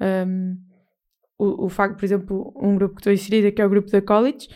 [0.00, 0.56] Um,
[1.38, 4.00] o, o facto, por exemplo, um grupo que estou inserida, que é o grupo da
[4.00, 4.48] College,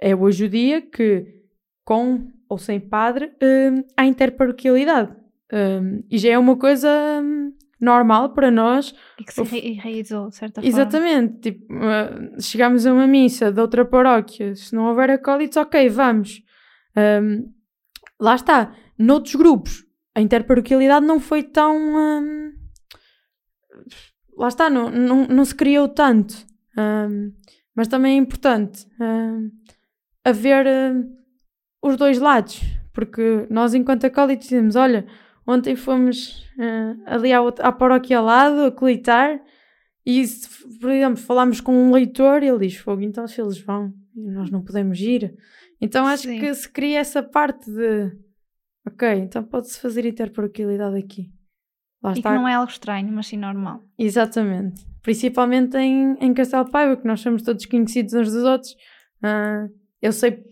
[0.00, 1.42] é hoje o dia que,
[1.84, 3.32] com ou sem padre,
[3.96, 5.14] há interparoquialidade.
[6.08, 6.88] E já é uma coisa
[7.22, 8.94] um, normal para nós.
[9.18, 11.32] E que se enraizou, de certa Exatamente.
[11.32, 11.40] forma.
[11.40, 16.42] Tipo, uh, chegamos a uma missa de outra paróquia, se não houver acólitos, ok, vamos.
[16.96, 17.52] Um,
[18.20, 18.74] lá está.
[18.98, 21.76] Noutros grupos, a interparoquialidade não foi tão.
[21.76, 22.52] Um,
[24.36, 26.34] lá está, não, não, não se criou tanto.
[26.76, 27.32] Um,
[27.74, 28.86] mas também é importante
[30.22, 30.66] haver
[31.82, 32.60] os dois lados,
[32.92, 35.06] porque nós, enquanto acólitos, dizemos: Olha,
[35.50, 39.40] ontem fomos uh, ali à, à paróquia ao lado a colitar,
[40.04, 40.24] e
[40.80, 44.62] por exemplo, falámos com um leitor, ele diz: Fogo, então se eles vão, nós não
[44.62, 45.34] podemos ir.
[45.80, 46.40] Então acho Sim.
[46.40, 48.12] que se cria essa parte de:
[48.86, 51.30] Ok, então pode-se fazer interparoquialidade aqui.
[52.02, 52.30] Lá e está.
[52.30, 53.82] que não é algo estranho, mas sim normal.
[53.98, 54.86] Exatamente.
[55.02, 58.72] Principalmente em, em Castelo Paiva, que nós somos todos conhecidos uns dos outros.
[59.22, 59.70] Uh,
[60.00, 60.42] eu sei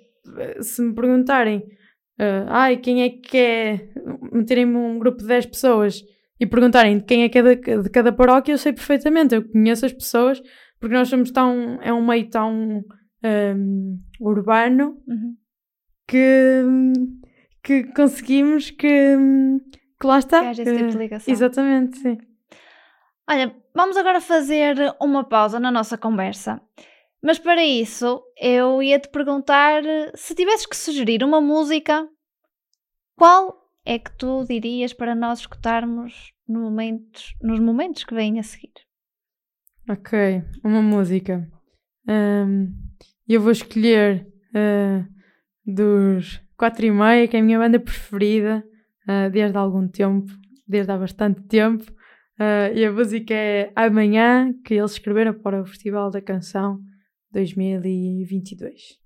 [0.61, 1.63] se me perguntarem,
[2.19, 3.89] uh, ai, quem é que é,
[4.33, 6.03] meterem-me um grupo de 10 pessoas
[6.41, 9.49] e perguntarem de quem é que é de, de, cada paróquia, eu sei perfeitamente, eu
[9.49, 10.41] conheço as pessoas,
[10.79, 12.85] porque nós somos tão, é um meio tão
[13.25, 15.35] um, urbano uhum.
[16.07, 16.63] que,
[17.63, 19.17] que conseguimos que,
[20.01, 20.55] que lá está.
[20.55, 21.33] Que tipo de ligação.
[21.33, 22.19] Exatamente, sim.
[23.29, 26.61] Olha, vamos agora fazer uma pausa na nossa conversa
[27.23, 29.83] mas para isso, eu ia te perguntar
[30.15, 32.09] se tivesses que sugerir uma música,
[33.17, 38.73] qual é que tu dirias para nós escutarmos no nos momentos que vêm a seguir?
[39.91, 41.49] Ok, uma música.
[42.07, 42.73] Um,
[43.29, 45.05] eu vou escolher uh,
[45.67, 48.65] dos quatro e meia, que é a minha banda preferida
[49.09, 50.31] uh, desde há algum tempo,
[50.67, 51.85] desde há bastante tempo.
[52.39, 56.79] Uh, e a música é Amanhã, que eles escreveram para o Festival da Canção
[57.39, 58.99] 2022.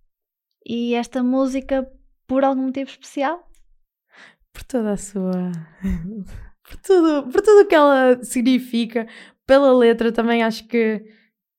[0.67, 1.87] E esta música,
[2.27, 3.47] por algum motivo especial?
[4.53, 5.53] Por toda a sua.
[6.63, 9.07] por tudo por tudo que ela significa,
[9.47, 11.01] pela letra também acho que,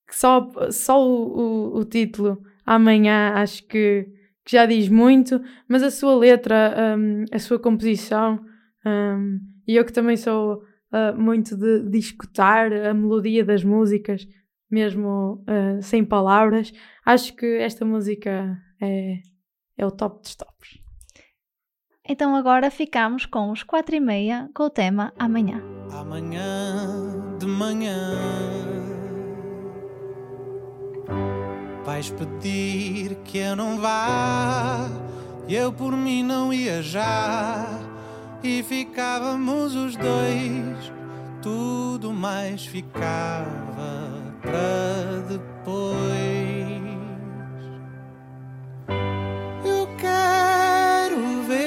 [0.07, 4.07] que só, só o, o, o título Amanhã acho que,
[4.45, 8.39] que, já diz muito, mas a sua letra, um, a sua composição,
[8.85, 10.63] um, e eu que também sou
[10.93, 14.25] uh, muito de, de, escutar a melodia das músicas,
[14.73, 16.73] mesmo uh, sem palavras.
[17.05, 19.19] Acho que esta música é,
[19.77, 20.79] é o top dos tops.
[22.09, 25.61] Então agora ficamos com os quatro e meia com o tema Amanhã.
[25.91, 28.17] Amanhã de manhã
[31.85, 34.89] Vais pedir que eu não vá
[35.47, 37.79] Eu por mim não ia já
[38.43, 40.91] e ficávamos os dois,
[41.41, 46.03] tudo mais ficava para depois.
[49.65, 51.63] Eu quero ver,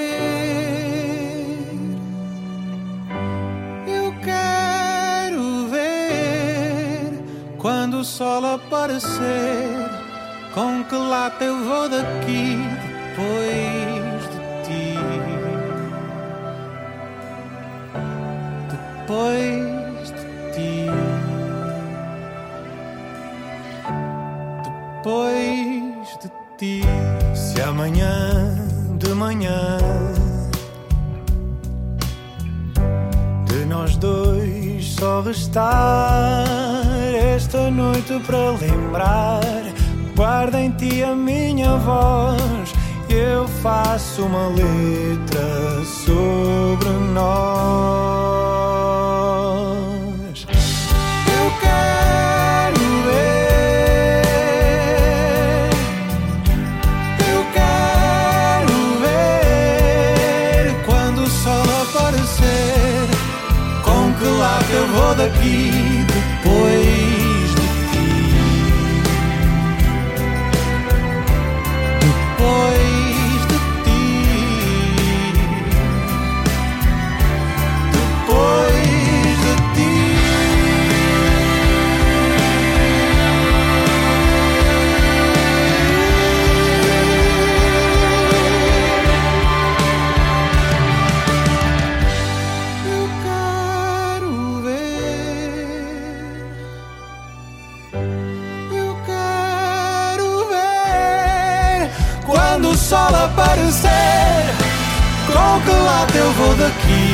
[3.89, 7.25] eu quero ver
[7.59, 9.91] quando o sol aparecer.
[10.55, 12.57] Com que lata eu vou daqui
[13.17, 13.87] depois?
[19.07, 19.76] depois
[25.07, 26.29] Depois de
[26.59, 26.83] ti.
[27.33, 28.57] Se amanhã
[28.99, 29.79] de manhã
[33.45, 36.45] de nós dois só restar
[37.15, 39.43] esta noite para lembrar,
[40.17, 42.75] guarda em ti a minha voz.
[43.09, 48.07] Eu faço uma letra sobre nós.
[65.15, 65.71] Daqui
[66.07, 66.86] depois
[103.57, 104.55] sol aparecer.
[105.27, 107.06] Com que lado eu vou daqui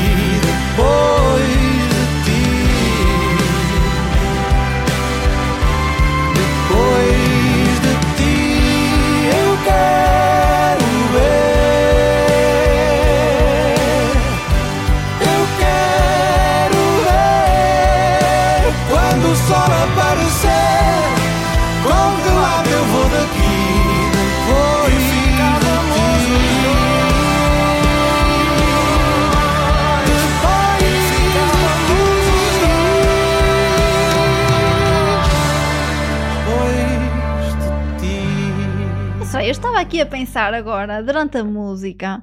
[40.02, 42.22] a pensar agora, durante a música,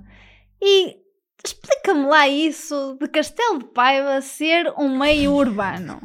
[0.61, 0.95] e
[1.45, 5.99] explica-me lá isso de Castelo de Paiva ser um meio urbano.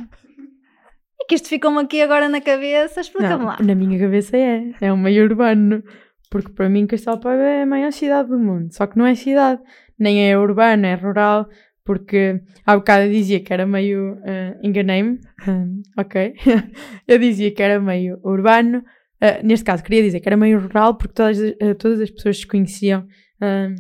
[1.21, 3.57] É que isto ficou-me aqui agora na cabeça, explica-me lá.
[3.61, 4.73] na minha cabeça é.
[4.81, 5.83] É um meio urbano.
[6.31, 8.73] Porque para mim Castelo Paiva é a maior cidade do mundo.
[8.75, 9.61] Só que não é cidade.
[9.99, 11.49] Nem é urbano, é rural.
[11.85, 14.19] Porque há bocado eu dizia que era meio.
[14.25, 15.19] eh, Enganei-me.
[15.99, 16.35] Ok.
[17.07, 18.83] eu dizia que era meio urbano.
[19.25, 22.11] Eh, neste caso, queria dizer que era meio rural porque todas, as- eh, todas as
[22.11, 23.07] pessoas se conheciam.
[23.41, 23.75] hum,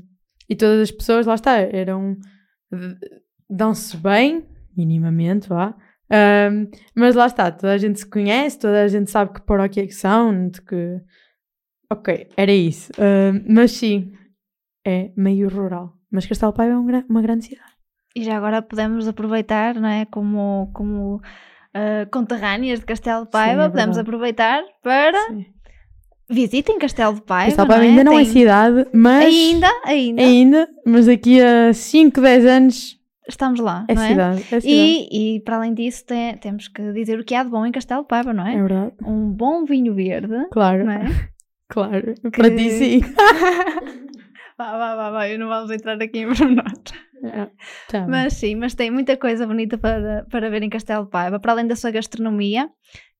[0.48, 2.16] e todas as pessoas, lá está, eram.
[3.48, 4.44] dão-se bem,
[4.76, 5.74] minimamente, vá.
[6.94, 9.86] Mas lá está, toda a gente se conhece, toda a gente sabe que paróquia é
[9.86, 11.00] que são, de que.
[11.90, 12.90] Ok, era isso.
[13.48, 14.12] Mas sim,
[14.86, 15.94] é meio rural.
[16.10, 17.72] Mas Castelo Paiva é um uma grande cidade.
[18.16, 20.04] E já agora podemos aproveitar, não é?
[20.06, 21.20] Como, como
[21.74, 25.46] ah, conterrâneas de Castelo de Paiva, é podemos aproveitar para Sim.
[26.30, 27.46] visitem Castelo de Paiva.
[27.56, 29.24] Castelo não Paiva ainda não é Tem- cidade, mas.
[29.26, 32.98] Ainda, ainda, Ainda, mas daqui a 5, 10 anos
[33.28, 34.08] estamos lá, é não é?
[34.08, 34.38] cidade.
[34.40, 34.66] É cidade.
[34.68, 37.72] E, e para além disso, tem- temos que dizer o que há de bom em
[37.72, 38.54] Castelo de Paiva, não é?
[38.54, 38.92] É verdade.
[39.04, 41.04] Um bom vinho verde, Claro, não é?
[41.68, 42.14] claro.
[42.36, 43.00] Para ti sim.
[44.56, 46.92] Vá, vá, vá, vá, não vamos entrar aqui em pormenores.
[47.88, 48.06] Tá.
[48.06, 51.40] Mas sim, mas tem muita coisa bonita para, para ver em Castelo de Paiva.
[51.40, 52.68] Para além da sua gastronomia,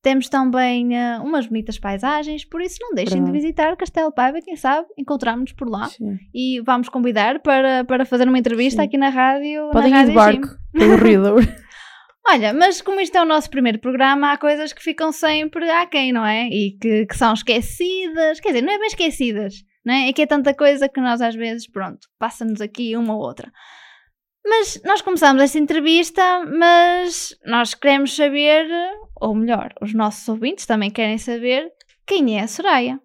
[0.03, 3.39] temos também eh, umas bonitas paisagens, por isso não deixem de Verdade.
[3.41, 5.87] visitar Castelo de Paiva, quem sabe encontramos-nos por lá.
[5.87, 6.19] Sim.
[6.35, 8.87] E vamos convidar para, para fazer uma entrevista Sim.
[8.87, 9.71] aqui na rádio.
[9.73, 11.23] Podem na ir de rádio barco pelo Rio.
[12.27, 16.13] Olha, mas como isto é o nosso primeiro programa, há coisas que ficam sempre aquém,
[16.13, 16.49] não é?
[16.49, 19.55] E que, que são esquecidas, quer dizer, não é bem esquecidas,
[19.85, 20.09] não é?
[20.09, 23.53] É que é tanta coisa que nós às vezes, pronto, passa-nos aqui uma ou outra.
[24.47, 28.67] Mas nós começamos esta entrevista, mas nós queremos saber,
[29.21, 31.71] ou melhor, os nossos ouvintes também querem saber
[32.07, 33.01] quem é a Soraya.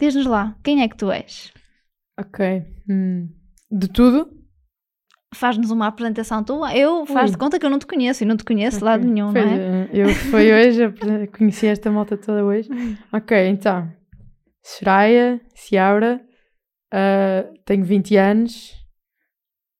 [0.00, 1.52] Diz-nos lá, quem é que tu és?
[2.18, 2.62] ok.
[2.88, 3.28] hum.
[3.70, 4.30] De tudo?
[5.34, 6.76] Faz-nos uma apresentação tua.
[6.76, 9.06] Eu faz de conta que eu não te conheço e não te conheço de lado
[9.06, 9.56] nenhum, Foi, não é?
[9.56, 10.80] eh, Eu foi hoje,
[11.36, 12.68] conheci esta malta toda hoje.
[13.10, 13.90] Ok, então.
[14.62, 16.20] Soraya, Ciaura,
[16.92, 18.72] ah, tenho 20 anos.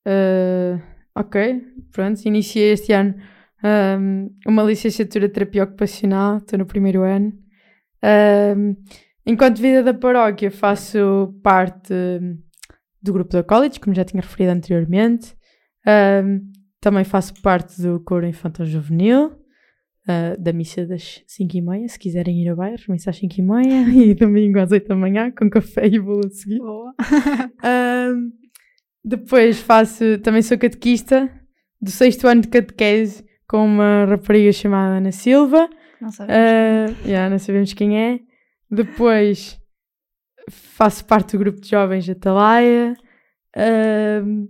[0.07, 0.81] Ah,
[1.15, 1.63] ok,
[1.93, 3.15] pronto, iniciei este ano
[3.63, 7.33] ahm, uma licenciatura de terapia ocupacional, estou no primeiro ano.
[8.03, 8.75] Ahm,
[9.25, 11.95] enquanto vida da paróquia, faço parte
[13.01, 15.37] do grupo da College, como já tinha referido anteriormente.
[15.87, 16.41] Ahm,
[16.81, 19.33] também faço parte do coro infantil juvenil,
[20.09, 23.35] ah, da missa das 5 e meia, se quiserem ir a bairros, missa às 5
[23.39, 26.59] e meia e domingo às 8 da manhã, com café e bolo a seguir.
[26.59, 26.93] Boa.
[27.63, 28.33] Ahm,
[29.05, 31.31] depois faço, também sou catequista,
[31.81, 35.69] do sexto ano de catequese, com uma rapariga chamada Ana Silva.
[36.01, 36.37] Não sabemos.
[36.37, 38.21] Ah, já, não sabemos quem é.
[38.71, 39.61] Depois
[40.51, 42.97] faço parte do grupo de jovens Atalaia.
[43.57, 44.49] Ahm,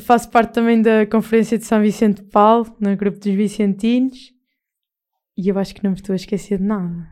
[0.00, 4.39] faço parte também da Conferência de São Vicente de Paulo, no grupo dos Vicentinos.
[5.42, 7.08] E eu acho que não me estou a esquecer de nada.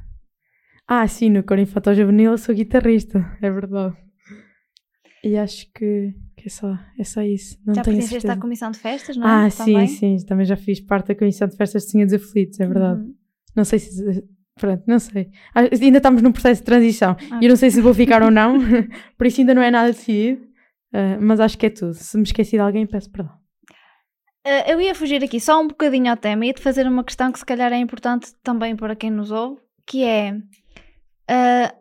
[0.86, 3.96] Ah, sim, no Coro Infantil Juvenil eu sou guitarrista, é verdade.
[5.24, 7.58] E acho que, que é, só, é só isso.
[7.66, 8.34] Não já tenho pertenceste certeza.
[8.34, 9.46] à comissão de festas, não é?
[9.46, 9.86] Ah, Também?
[9.86, 10.26] sim, sim.
[10.26, 13.00] Também já fiz parte da Comissão de Festas de Senhores Aflitos, é verdade.
[13.00, 13.14] Uhum.
[13.56, 14.24] Não sei se.
[14.60, 15.30] Pronto, não sei.
[15.54, 17.16] Ah, Ainda estamos num processo de transição.
[17.30, 17.40] Ah.
[17.40, 18.58] E eu não sei se vou ficar ou não,
[19.16, 20.42] por isso ainda não é nada decidido.
[20.92, 21.94] Ah, mas acho que é tudo.
[21.94, 23.32] Se me esqueci de alguém, peço perdão.
[24.50, 27.30] Ah, eu ia fugir aqui só um bocadinho ao tema e ia-te fazer uma questão
[27.30, 30.40] que se calhar é importante também para quem nos ouve, que é
[31.28, 31.74] ah,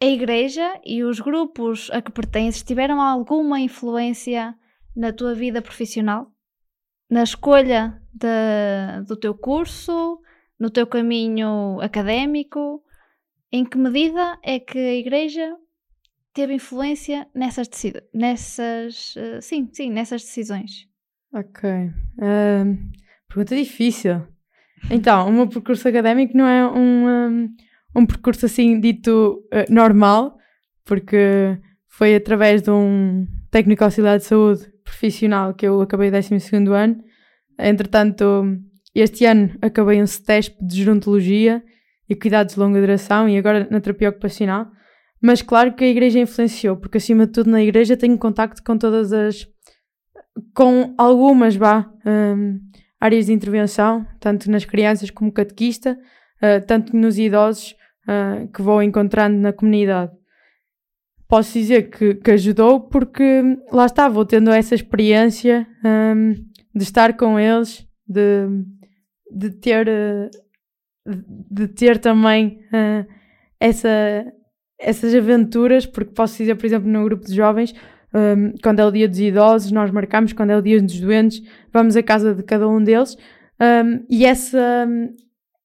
[0.00, 4.54] a igreja e os grupos a que pertences tiveram alguma influência
[4.94, 6.30] na tua vida profissional?
[7.10, 10.20] Na escolha da- do teu curso,
[10.58, 12.80] no teu caminho académico?
[13.50, 15.56] Em que medida é que a igreja
[16.32, 17.68] teve influência nessas?
[18.14, 20.87] Nessas, ah, sim, sim, nessas decisões.
[21.32, 21.68] Ok.
[22.20, 22.64] Ah,
[23.28, 24.22] pergunta difícil.
[24.90, 27.48] Então, o meu percurso académico não é um, um,
[27.96, 30.36] um percurso assim dito ah, normal,
[30.84, 31.58] porque
[31.88, 36.34] foi através de um técnico auxiliar de saúde profissional que eu acabei o 12
[36.72, 36.96] ano.
[37.58, 38.44] Entretanto,
[38.94, 41.62] este ano acabei um CETESP de gerontologia
[42.08, 44.70] e cuidados de longa duração e agora na terapia ocupacional.
[45.20, 48.78] Mas claro que a igreja influenciou, porque acima de tudo na igreja tenho contacto com
[48.78, 49.44] todas as
[50.54, 52.60] com algumas vá, hum,
[53.00, 55.98] áreas de intervenção, tanto nas crianças como catequista,
[56.40, 57.76] ah, tanto nos idosos
[58.06, 60.12] ah, que vou encontrando na comunidade.
[61.28, 66.34] Posso dizer que, que ajudou porque lá está, vou tendo essa experiência hum,
[66.74, 68.48] de estar com eles, de,
[69.30, 70.30] de ter ah,
[71.50, 72.60] de ter também
[73.58, 74.30] essa,
[74.78, 77.74] essas aventuras, porque posso dizer, por exemplo, no grupo de jovens,
[78.14, 81.42] um, quando é o dia dos idosos, nós marcamos, quando é o dia dos doentes,
[81.72, 83.16] vamos à casa de cada um deles.
[83.60, 84.88] Um, e essa,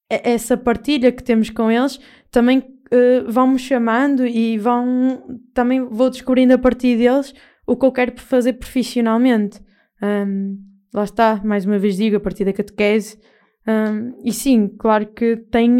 [0.09, 1.99] essa partilha que temos com eles
[2.31, 7.33] também uh, vão-me chamando e vão também vou descobrindo a partir deles
[7.65, 9.61] o que eu quero fazer profissionalmente.
[10.01, 10.57] Um,
[10.93, 13.17] lá está, mais uma vez digo, a partir da catequese.
[13.65, 15.77] Um, e sim, claro que tem,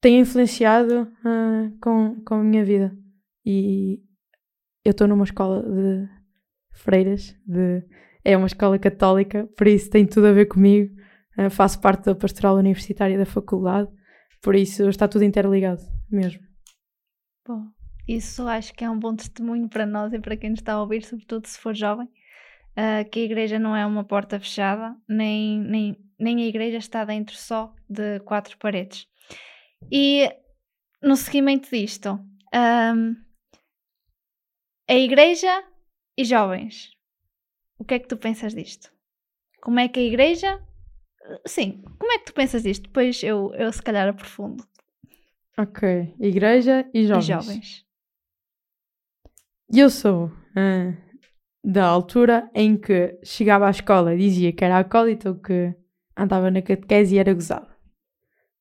[0.00, 2.92] tem influenciado uh, com, com a minha vida.
[3.46, 4.00] E,
[4.84, 6.08] eu estou numa escola de
[6.72, 7.82] freiras, de,
[8.24, 10.94] é uma escola católica, por isso tem tudo a ver comigo.
[11.38, 13.88] Uh, faço parte da pastoral universitária da faculdade,
[14.42, 16.42] por isso está tudo interligado mesmo.
[17.46, 17.66] Bom,
[18.06, 20.80] isso acho que é um bom testemunho para nós e para quem nos está a
[20.80, 22.08] ouvir, sobretudo se for jovem,
[22.76, 27.04] ah, que a igreja não é uma porta fechada, nem, nem, nem a igreja está
[27.04, 29.06] dentro só de quatro paredes.
[29.90, 30.28] E
[31.02, 32.18] no seguimento disto,
[32.52, 33.14] ahm,
[34.90, 35.62] a igreja
[36.18, 36.90] e jovens,
[37.78, 38.92] o que é que tu pensas disto?
[39.62, 40.60] Como é que a igreja.
[41.46, 42.82] Sim, como é que tu pensas disto?
[42.82, 44.64] Depois eu, eu se calhar aprofundo.
[45.56, 47.24] Ok, igreja e jovens.
[47.24, 47.86] E jovens.
[49.72, 50.92] eu sou ah,
[51.62, 55.72] da altura em que chegava à escola e dizia que era acólito ou que
[56.16, 57.70] andava na catequese e era gozado.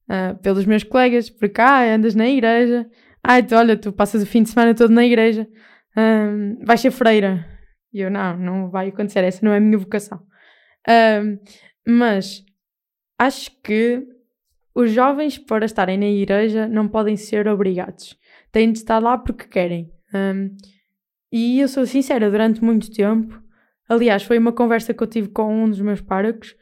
[0.07, 2.87] Ah, pelos meus colegas, porque ah, andas na igreja,
[3.23, 5.49] ah, tu, olha, tu passas o fim de semana todo na igreja,
[5.95, 6.29] ah,
[6.65, 7.45] vais ser freira.
[7.91, 10.21] E eu, não, não vai acontecer, essa não é a minha vocação.
[10.87, 11.21] Ah,
[11.87, 12.43] mas
[13.17, 14.05] acho que
[14.73, 18.17] os jovens, para estarem na igreja, não podem ser obrigados.
[18.51, 19.91] Têm de estar lá porque querem.
[20.13, 20.55] Um,
[21.31, 23.41] e eu sou sincera, durante muito tempo,
[23.87, 26.55] aliás, foi uma conversa que eu tive com um dos meus párocos.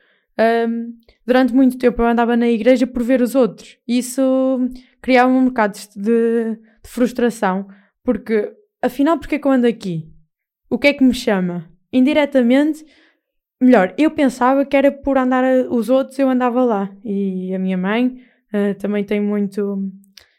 [0.67, 0.93] Um,
[1.25, 3.77] durante muito tempo eu andava na igreja por ver os outros.
[3.87, 4.21] Isso
[5.01, 6.59] criava um bocado de, de
[6.89, 7.67] frustração,
[8.03, 8.51] porque
[8.81, 10.11] afinal, porque é que eu ando aqui?
[10.69, 11.69] O que é que me chama?
[11.91, 12.85] Indiretamente,
[13.61, 16.91] melhor, eu pensava que era por andar a, os outros, eu andava lá.
[17.03, 18.21] E a minha mãe
[18.53, 19.91] uh, também tem muito.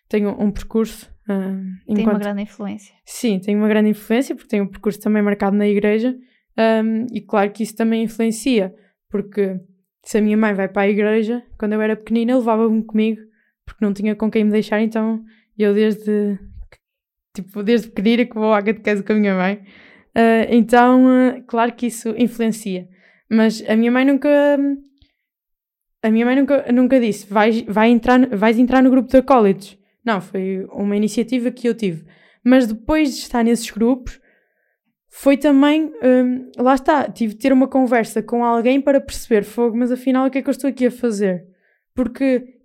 [0.09, 1.97] tem um, um percurso Uh, enquanto...
[1.97, 2.95] Tem uma grande influência.
[3.05, 6.17] Sim, tem uma grande influência, porque tem um percurso também marcado na igreja,
[6.59, 8.75] um, e claro que isso também influencia,
[9.11, 9.61] porque
[10.03, 13.21] se a minha mãe vai para a igreja, quando eu era pequenina, levava-me comigo,
[13.67, 15.23] porque não tinha com quem me deixar, então
[15.59, 16.39] eu desde,
[17.43, 19.55] tipo, desde pequenina que vou à catequese com a minha mãe,
[20.17, 22.89] uh, então, uh, claro que isso influencia.
[23.31, 24.29] Mas a minha mãe nunca...
[26.01, 29.77] A minha mãe nunca, nunca disse, vais, vai entrar, vais entrar no grupo de acólitos.
[30.05, 32.05] Não, foi uma iniciativa que eu tive.
[32.45, 34.21] Mas depois de estar nesses grupos,
[35.11, 39.77] foi também, hum, lá está, tive de ter uma conversa com alguém para perceber, fogo,
[39.77, 41.45] mas afinal o que é que eu estou aqui a fazer?
[41.99, 42.61] Porque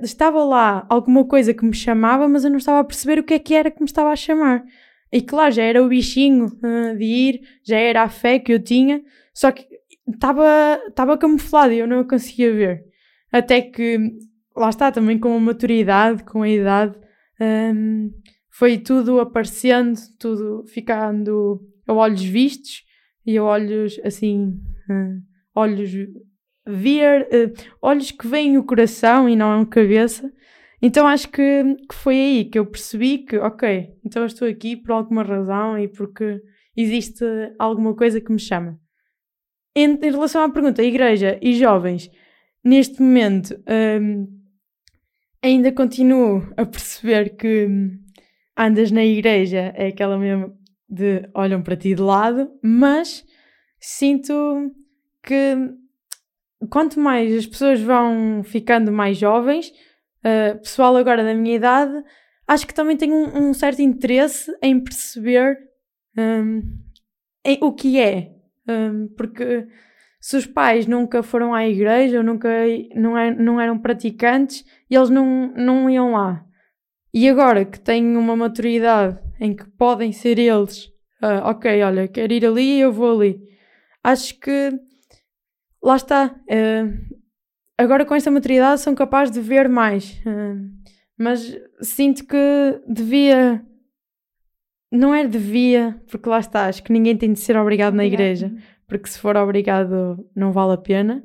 [0.00, 3.34] estava lá alguma coisa que me chamava, mas eu não estava a perceber o que
[3.34, 4.64] é que era que me estava a chamar.
[5.10, 8.62] E claro, já era o bichinho uh, de ir, já era a fé que eu
[8.62, 9.02] tinha,
[9.34, 9.66] só que
[10.06, 12.84] estava, estava camuflado e eu não o conseguia ver.
[13.32, 13.98] Até que
[14.56, 16.96] lá está, também com a maturidade, com a idade,
[17.40, 18.12] um,
[18.52, 22.84] foi tudo aparecendo, tudo ficando a olhos vistos
[23.26, 25.20] e a olhos assim, uh,
[25.56, 25.90] olhos
[26.66, 30.32] ver, uh, olhos que veem o coração e não a cabeça.
[30.82, 34.76] Então acho que, que foi aí que eu percebi que, ok, então eu estou aqui
[34.76, 36.40] por alguma razão e porque
[36.76, 37.24] existe
[37.58, 38.78] alguma coisa que me chama.
[39.74, 42.10] Em, em relação à pergunta, igreja e jovens,
[42.62, 43.56] neste momento,
[44.00, 44.26] um,
[45.42, 47.68] ainda continuo a perceber que
[48.56, 50.56] andas na igreja é aquela mesmo
[50.88, 53.24] de olham para ti de lado, mas
[53.80, 54.72] sinto
[55.22, 55.56] que
[56.70, 59.72] quanto mais as pessoas vão ficando mais jovens,
[60.24, 62.02] uh, pessoal agora da minha idade,
[62.46, 65.58] acho que também tenho um, um certo interesse em perceber
[66.16, 66.62] um,
[67.44, 68.32] em, o que é.
[68.68, 69.66] Um, porque
[70.20, 72.48] se os pais nunca foram à igreja ou nunca
[72.94, 76.44] não, é, não eram praticantes, eles não, não iam lá.
[77.12, 80.86] E agora que têm uma maturidade em que podem ser eles,
[81.22, 83.40] uh, ok, olha, quero ir ali, eu vou ali.
[84.02, 84.72] Acho que
[85.86, 86.34] lá está.
[86.48, 87.16] Uh,
[87.78, 90.20] agora com esta maturidade são capazes de ver mais.
[90.26, 90.68] Uh,
[91.16, 93.64] mas sinto que devia.
[94.90, 98.52] Não é devia, porque lá está, acho que ninguém tem de ser obrigado na igreja
[98.86, 101.24] porque se for obrigado não vale a pena.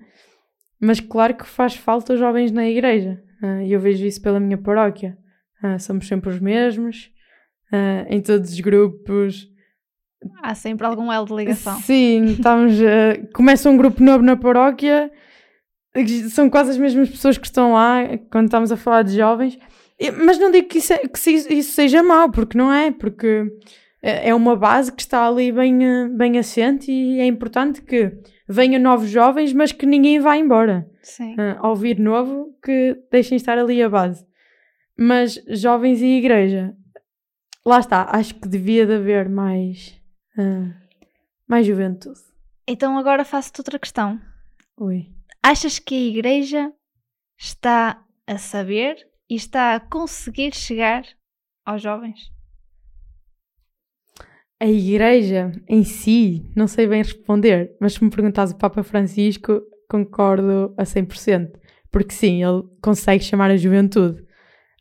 [0.79, 3.21] Mas claro que faz falta os jovens na igreja.
[3.41, 5.17] Uh, eu vejo isso pela minha paróquia.
[5.79, 7.11] Somos sempre os mesmos,
[8.09, 9.47] em todos os grupos.
[10.43, 11.79] Há sempre algum elo de ligação.
[11.81, 12.75] Sim, estamos.
[13.33, 15.11] começa um grupo novo na paróquia,
[16.29, 19.57] são quase as mesmas pessoas que estão lá quando estamos a falar de jovens.
[20.23, 23.45] Mas não digo que isso, é, que isso seja mau, porque não é, porque
[24.01, 28.11] é, é uma base que está ali bem, eh, bem assente e é importante que
[28.47, 30.89] venham novos jovens, mas que ninguém vá embora.
[31.03, 31.33] Sim.
[31.33, 34.25] Uh, ao vir novo, que deixem estar ali a base.
[34.97, 36.73] Mas jovens e igreja,
[37.65, 40.00] lá está, acho que devia de haver mais,
[40.37, 40.73] uh,
[41.47, 42.19] mais juventude.
[42.67, 44.19] Então agora faço-te outra questão.
[44.77, 45.09] Oi.
[45.43, 46.71] Achas que a igreja
[47.37, 48.95] está a saber
[49.29, 51.03] e está a conseguir chegar
[51.65, 52.31] aos jovens?
[54.59, 59.59] A igreja em si, não sei bem responder, mas se me perguntares o Papa Francisco,
[59.89, 61.51] concordo a 100%,
[61.91, 64.21] porque sim, ele consegue chamar a juventude.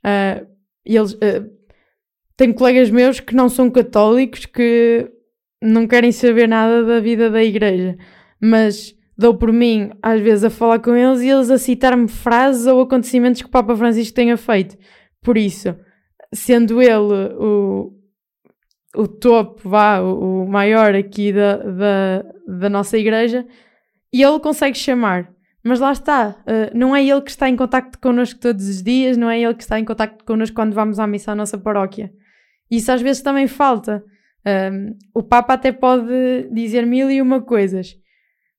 [0.04, 0.46] Uh,
[0.84, 1.50] eles, uh,
[2.36, 5.10] tenho colegas meus que não são católicos, que
[5.62, 7.96] não querem saber nada da vida da igreja,
[8.40, 12.66] mas dou por mim, às vezes, a falar com eles e eles a citar-me frases
[12.66, 14.78] ou acontecimentos que o Papa Francisco tenha feito.
[15.22, 15.76] Por isso,
[16.32, 17.92] sendo ele o,
[18.96, 23.46] o topo, vá, o, maior aqui da, da, da, nossa igreja,
[24.12, 25.30] e ele consegue chamar.
[25.62, 29.18] Mas lá está, uh, não é ele que está em contacto connosco todos os dias,
[29.18, 32.10] não é ele que está em contacto connosco quando vamos à missa à nossa paróquia.
[32.70, 34.02] Isso às vezes também falta,
[34.46, 37.94] Um, o Papa até pode dizer mil e uma coisas,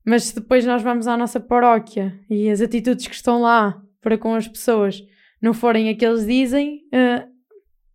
[0.05, 4.17] mas se depois nós vamos à nossa paróquia e as atitudes que estão lá para
[4.17, 5.03] com as pessoas
[5.41, 7.27] não forem a que eles dizem, uh,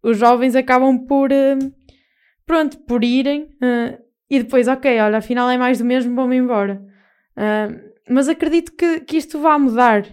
[0.02, 1.72] os jovens acabam por, uh,
[2.44, 6.84] pronto, por irem uh, e depois, ok, olha, afinal é mais do mesmo, vou-me embora.
[8.10, 10.04] mas acredito que, que isto vai mudar.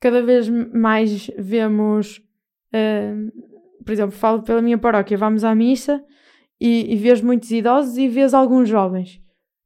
[0.00, 2.20] cada vez mais vemos,
[3.84, 6.04] por exemplo, falo pela minha paróquia, vamos à missa
[6.64, 9.20] e, e vês muitos idosos e vês alguns jovens.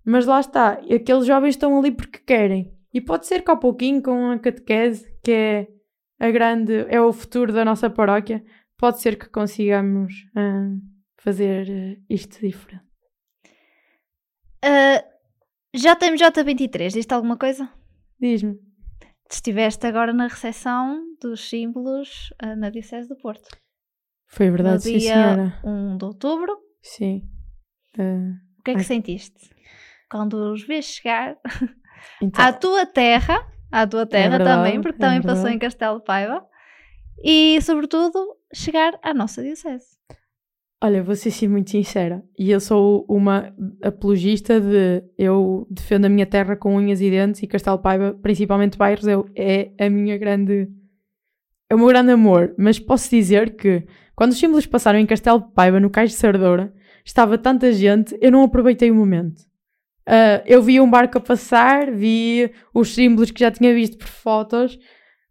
[0.05, 2.77] Mas lá está, aqueles jovens estão ali porque querem.
[2.93, 5.69] E pode ser que ao pouquinho, com a catequese, que é
[6.19, 8.45] a grande, é o futuro da nossa paróquia,
[8.77, 10.77] pode ser que consigamos uh,
[11.19, 12.85] fazer uh, isto diferente.
[14.65, 15.01] Uh,
[15.73, 17.71] já temos J23, diz-te alguma coisa?
[18.19, 18.59] Diz-me.
[19.31, 23.57] Estiveste agora na recepção dos símbolos uh, na Diocese do Porto.
[24.27, 25.61] Foi verdade, no sim, senhora.
[25.63, 26.68] 1 de outubro.
[26.83, 27.29] Sim.
[27.99, 28.85] Uh, o que é que ai.
[28.85, 29.51] sentiste?
[30.11, 31.37] Quando os vês chegar
[32.23, 35.41] então, à tua terra, à tua terra é verdade, também, porque é também verdade.
[35.41, 36.47] passou em Castelo de Paiva,
[37.23, 39.99] e sobretudo chegar à nossa Diocese.
[40.81, 43.53] Olha, vou ser sim muito sincera, e eu sou uma
[43.83, 48.15] apologista de eu defendo a minha terra com unhas e dentes, e Castelo de Paiva,
[48.23, 50.69] principalmente Bairros, é, é a minha grande.
[51.71, 53.85] É o meu grande amor, mas posso dizer que
[54.17, 56.73] quando os símbolos passaram em Castelo de Paiva, no Cais de Sardoura,
[57.05, 59.41] estava tanta gente, eu não aproveitei o momento.
[60.09, 64.09] Uh, eu vi um barco a passar, vi os símbolos que já tinha visto por
[64.09, 64.79] fotos,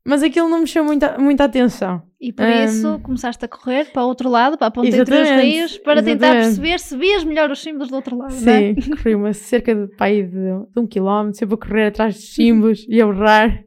[0.06, 2.04] mas aquilo não me chamou muita, muita atenção.
[2.22, 5.22] E por um, isso começaste a correr para o outro lado, para a ponta entre
[5.22, 6.06] os rios, para exatamente.
[6.06, 8.32] tentar perceber se vias melhor os símbolos do outro lado.
[8.32, 8.96] Sim, é?
[8.96, 13.02] corri uma cerca de, de, de um quilómetro, sempre a correr atrás dos símbolos e
[13.02, 13.64] a berrar.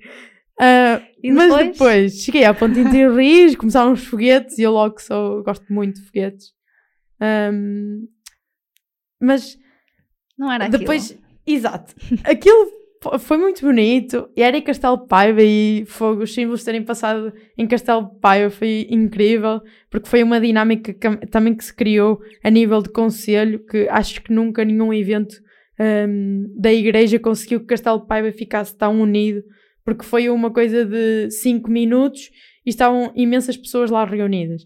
[0.60, 1.48] Uh, depois?
[1.48, 5.72] Mas depois cheguei à ponte entre rios, começaram os foguetes e eu logo sou, gosto
[5.72, 6.52] muito de foguetes.
[7.20, 8.08] Um,
[9.20, 9.58] mas
[10.38, 11.24] não era depois, aquilo.
[11.46, 11.94] Exato.
[12.24, 12.80] Aquilo
[13.18, 14.28] foi muito bonito.
[14.36, 18.20] E era em Castelo de Paiva e fogo, os símbolos terem passado em Castelo de
[18.20, 19.60] Paiva foi incrível,
[19.90, 24.22] porque foi uma dinâmica que, também que se criou a nível de conselho, que acho
[24.22, 25.36] que nunca nenhum evento
[25.78, 29.42] um, da igreja conseguiu que Castelo de Paiva ficasse tão unido
[29.90, 32.30] porque foi uma coisa de 5 minutos
[32.64, 34.62] e estavam imensas pessoas lá reunidas.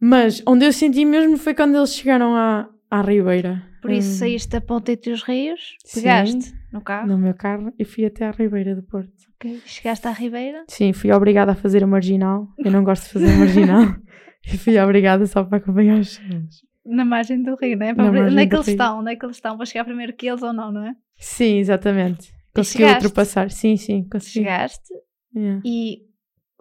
[0.00, 3.62] Mas onde eu senti mesmo foi quando eles chegaram à, à Ribeira.
[3.82, 4.14] Por isso hum.
[4.14, 7.06] saíste da ponta entre os rios, pegaste Sim, no carro?
[7.06, 9.12] No meu carro e fui até à Ribeira do Porto.
[9.36, 10.64] Ok, chegaste à Ribeira?
[10.68, 12.48] Sim, fui obrigada a fazer a marginal.
[12.58, 13.84] Eu não gosto de fazer a marginal.
[14.50, 16.62] e fui obrigada só para acompanhar os filmes.
[16.86, 17.94] Na margem do rio, não é?
[17.94, 19.00] Para onde é que eles estão?
[19.00, 19.54] Onde é que eles estão?
[19.58, 20.94] Para chegar primeiro que eles ou não, não é?
[21.18, 22.39] Sim, exatamente.
[22.54, 24.40] Consegui ultrapassar, sim, sim, consegui.
[24.40, 24.92] Chegaste
[25.34, 25.62] yeah.
[25.64, 26.02] e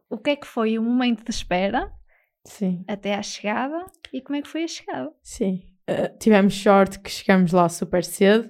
[0.10, 1.92] o que é que foi o momento de espera
[2.46, 2.84] sim.
[2.88, 5.12] até à chegada e como é que foi a chegada?
[5.22, 8.50] Sim, uh, tivemos sorte que chegamos lá super cedo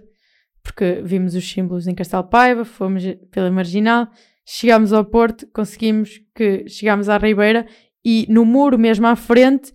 [0.62, 4.08] porque vimos os símbolos em Castelo Paiva, fomos pela Marginal,
[4.46, 7.66] chegámos ao Porto, conseguimos que chegámos à Ribeira
[8.04, 9.74] e no muro mesmo à frente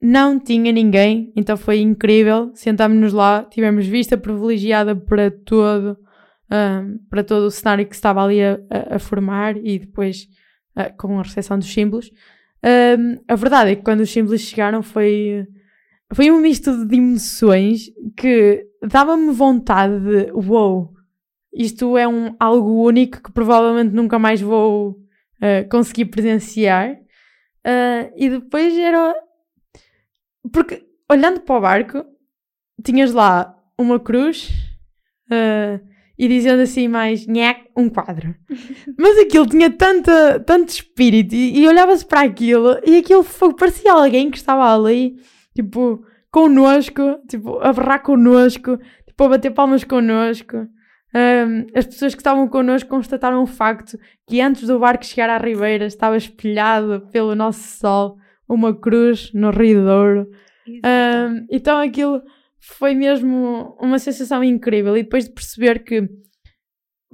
[0.00, 2.50] não tinha ninguém, então foi incrível.
[2.54, 5.98] Sentámos-nos lá, tivemos vista privilegiada para todo
[7.10, 10.28] para todo o cenário que se estava ali a, a, a formar e depois
[10.76, 12.10] uh, com a recepção dos símbolos.
[12.64, 15.46] Um, a verdade é que quando os símbolos chegaram foi,
[16.12, 20.94] foi um misto de emoções que dava-me vontade de wow,
[21.52, 26.94] isto é um, algo único que provavelmente nunca mais vou uh, conseguir presenciar.
[27.66, 29.14] Uh, e depois era.
[30.52, 32.04] Porque olhando para o barco,
[32.82, 34.50] tinhas lá uma cruz.
[35.30, 38.34] Uh, e dizendo assim mais nhec, um quadro.
[38.98, 43.92] Mas aquilo tinha tanta, tanto espírito e, e olhava-se para aquilo e aquilo foi, parecia
[43.92, 45.16] alguém que estava ali,
[45.54, 50.66] tipo, connosco, tipo, a berrar connosco, tipo, a bater palmas connosco.
[51.16, 53.96] Um, as pessoas que estavam connosco constataram o facto
[54.26, 59.50] que antes do barco chegar à ribeira estava espelhado pelo nosso sol uma cruz no
[59.50, 60.28] Rio Douro.
[60.68, 62.22] Um, então aquilo
[62.66, 64.96] foi mesmo uma sensação incrível.
[64.96, 66.08] E depois de perceber que,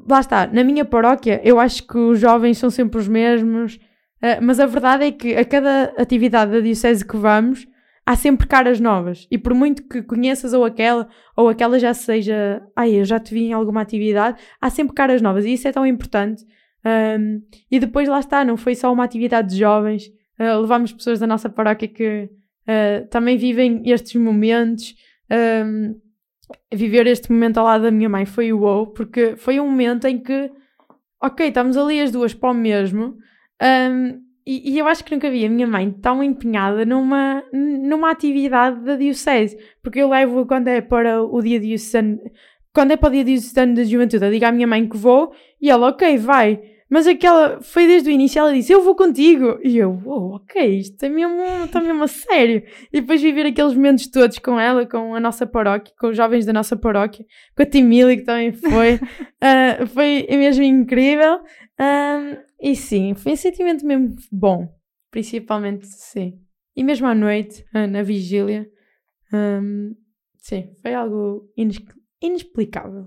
[0.09, 4.40] lá está, na minha paróquia, eu acho que os jovens são sempre os mesmos, uh,
[4.40, 7.66] mas a verdade é que a cada atividade da Diocese que vamos,
[8.07, 9.26] há sempre caras novas.
[9.30, 13.34] E por muito que conheças ou aquela, ou aquela já seja, ai, eu já te
[13.34, 15.44] vi em alguma atividade, há sempre caras novas.
[15.44, 16.44] E isso é tão importante.
[16.84, 20.07] Um, e depois lá está, não foi só uma atividade de jovens,
[20.38, 22.30] uh, levamos pessoas da nossa paróquia que
[22.66, 24.94] uh, também vivem estes momentos
[25.30, 25.94] um,
[26.72, 30.06] viver este momento ao lado da minha mãe foi o wow, porque foi um momento
[30.06, 30.50] em que,
[31.22, 33.16] ok, estamos ali as duas para o mesmo,
[33.62, 38.10] um, e, e eu acho que nunca vi a minha mãe tão empenhada numa, numa
[38.10, 39.56] atividade da Diocese.
[39.82, 42.18] Porque eu levo, quando é para o dia diocesano,
[42.72, 45.32] quando é para o dia diocesano da juventude, eu digo à minha mãe que vou
[45.60, 46.60] e ela, ok, vai.
[46.91, 49.61] Mas aquela foi desde o início, ela disse: Eu vou contigo.
[49.62, 52.64] E eu, oh, ok, isto é mesmo, está mesmo a sério.
[52.93, 56.45] E depois viver aqueles momentos todos com ela, com a nossa paróquia, com os jovens
[56.45, 57.24] da nossa paróquia,
[57.57, 58.97] com a Timília, que também foi.
[58.97, 61.36] uh, foi mesmo incrível.
[61.36, 64.66] Uh, e sim, foi um sentimento mesmo bom.
[65.12, 66.41] Principalmente, sim.
[66.74, 68.68] E mesmo à noite, uh, na vigília.
[69.32, 69.95] Um,
[70.38, 71.84] sim, foi algo inex
[72.20, 73.07] inexplicável.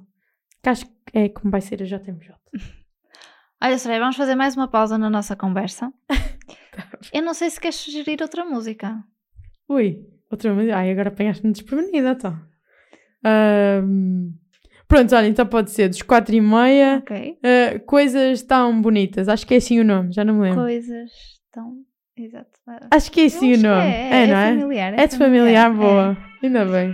[0.64, 2.34] Que acho que é como vai ser a JMJ.
[3.64, 5.89] Olha, Soraya, vamos fazer mais uma pausa na nossa conversa.
[7.14, 9.01] Eu não sei se queres sugerir outra música.
[9.70, 10.76] Ui, outra música.
[10.76, 12.38] Ai, agora apanhaste-me desprevenida, então.
[13.26, 14.34] Um,
[14.86, 16.97] pronto, olha, então pode ser dos quatro e meia.
[16.97, 17.39] Ok.
[17.39, 19.30] Uh, coisas tão bonitas.
[19.30, 20.64] Acho que é assim o nome, já não me lembro.
[20.64, 21.09] Coisas
[21.49, 21.78] tão.
[22.18, 22.59] Exato.
[22.91, 23.82] Acho que é assim o nome.
[23.82, 24.59] É, é, é, não é é?
[24.59, 24.99] familiar.
[24.99, 25.74] É de familiar, é.
[25.74, 26.18] boa.
[26.43, 26.93] Ainda bem.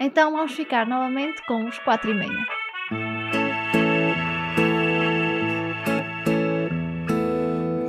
[0.00, 2.63] Então vamos ficar novamente com os quatro e meia.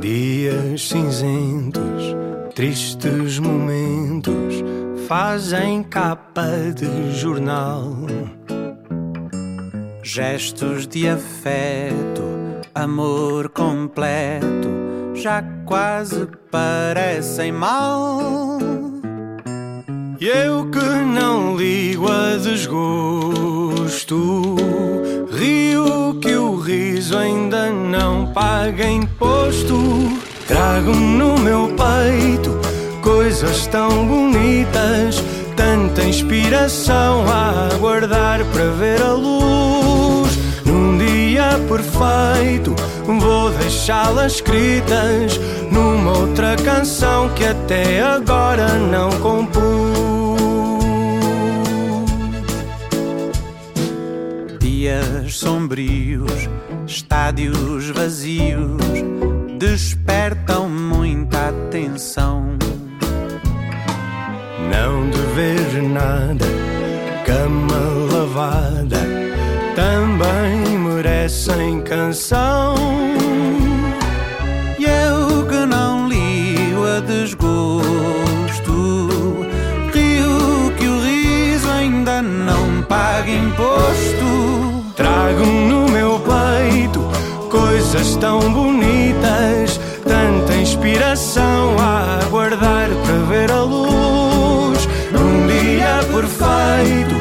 [0.08, 2.16] Dias cinzentos,
[2.53, 4.64] tristes momentos
[5.08, 6.45] fazem capa
[6.76, 7.95] de jornal.
[10.03, 12.22] Gestos de afeto,
[12.76, 14.70] amor completo,
[15.16, 18.60] já quase parecem mal.
[20.22, 24.16] E eu que não ligo a desgosto,
[25.32, 25.64] rio
[26.26, 29.78] que o riso ainda não paga imposto.
[30.47, 32.59] Trago no meu peito
[33.01, 35.23] coisas tão bonitas,
[35.55, 40.36] tanta inspiração a aguardar para ver a luz.
[40.65, 49.74] Num dia perfeito, vou deixá-las escritas numa outra canção que até agora não compus.
[54.86, 56.47] Dias sombrios,
[56.86, 58.77] estádios vazios,
[59.57, 62.55] despertam muita atenção.
[64.69, 66.45] Não dever nada,
[67.25, 67.79] cama
[68.13, 69.01] lavada,
[69.75, 72.75] também merecem canção.
[74.77, 78.19] E eu que não ligo a desgosto,
[79.91, 84.24] rio que o riso ainda não paga imposto.
[85.26, 86.99] Trago no meu peito
[87.49, 94.88] coisas tão bonitas, tanta inspiração a aguardar para ver a luz.
[95.11, 97.15] Num dia perfeito,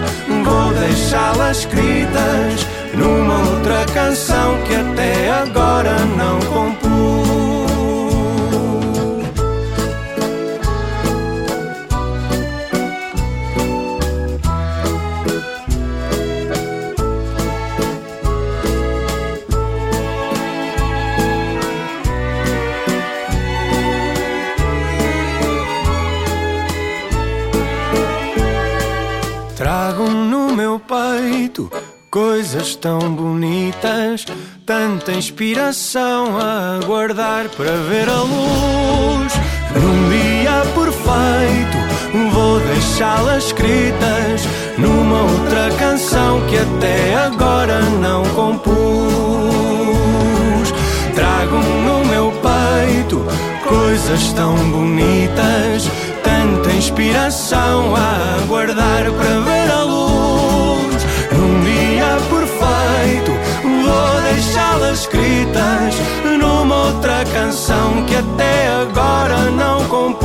[0.45, 6.94] vou deixá-las escritas numa outra canção que até agora não compus.
[32.55, 34.25] Coisas tão bonitas,
[34.65, 39.33] tanta inspiração a aguardar para ver a luz.
[39.75, 41.77] Num dia perfeito,
[42.33, 44.47] vou deixá-las escritas
[44.79, 48.73] numa outra canção que até agora não compus.
[51.13, 53.27] Trago no meu peito
[53.69, 55.91] coisas tão bonitas,
[56.23, 59.54] tanta inspiração a aguardar para ver
[64.95, 65.95] escritas
[66.39, 70.25] numa outra canção que até agora não compus.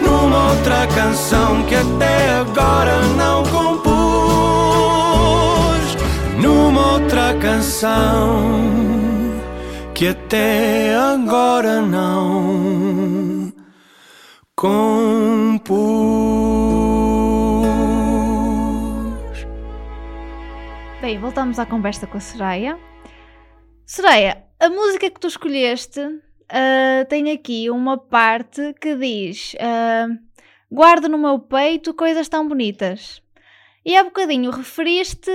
[0.00, 3.86] Numa outra canção que até agora não compus.
[6.42, 8.42] Numa outra canção
[9.94, 13.52] que até agora não
[14.56, 16.45] compus.
[21.06, 22.76] Bem, voltamos à conversa com a Soraya.
[23.86, 26.00] Soraya, a música que tu escolheste
[26.48, 30.08] ah, tem aqui uma parte que diz: ah,
[30.68, 33.22] Guardo no meu peito coisas tão bonitas.
[33.84, 35.30] E há bocadinho referiste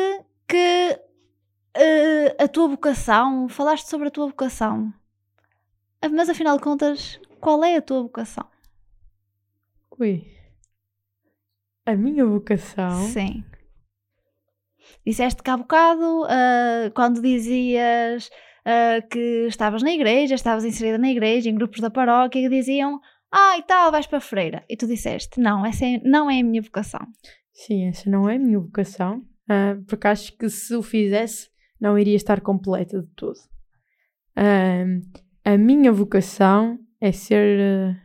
[0.46, 1.00] que
[1.74, 4.94] ah, a tua vocação, falaste sobre a tua vocação.
[6.12, 8.46] Mas afinal de contas, qual é a tua vocação?
[9.98, 10.28] Ui.
[11.86, 13.08] A minha vocação.
[13.08, 13.46] Sim.
[15.06, 18.30] Disseste que há bocado, ah, quando dizias
[18.66, 23.00] ah, que estavas na igreja, estavas inserida na igreja, em grupos da paróquia, que diziam
[23.32, 24.64] ah, e tal, vais para a freira.
[24.70, 27.02] E tu disseste, não, essa é- não é a minha vocação.
[27.54, 31.50] Sim, essa não é a minha vocação, ah, porque acho que se o fizesse
[31.80, 33.38] não iria estar completa de todo.
[35.44, 37.98] A minha vocação é ser.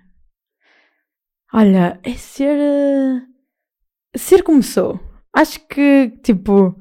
[1.52, 2.58] olha, é ser.
[4.16, 4.98] ser como sou.
[5.34, 6.74] Acho que, tipo,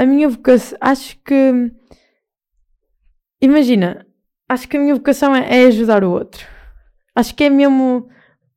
[0.00, 0.78] a minha vocação.
[0.80, 1.70] Acho que.
[3.42, 4.06] Imagina,
[4.48, 6.46] acho que a minha vocação é, é ajudar o outro.
[7.14, 8.08] Acho que é mesmo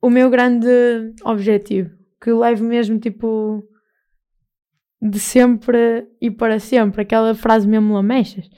[0.02, 0.68] o meu grande
[1.26, 1.92] objetivo.
[2.22, 3.62] Que levo mesmo, tipo,
[5.02, 7.02] de sempre e para sempre.
[7.02, 8.50] Aquela frase mesmo lamechas.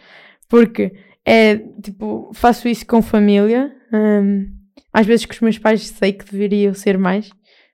[0.47, 0.93] Porque
[1.25, 3.75] é, tipo, faço isso com família.
[3.91, 4.45] hum,
[4.93, 7.31] às vezes com os meus pais sei que deveriam ser mais.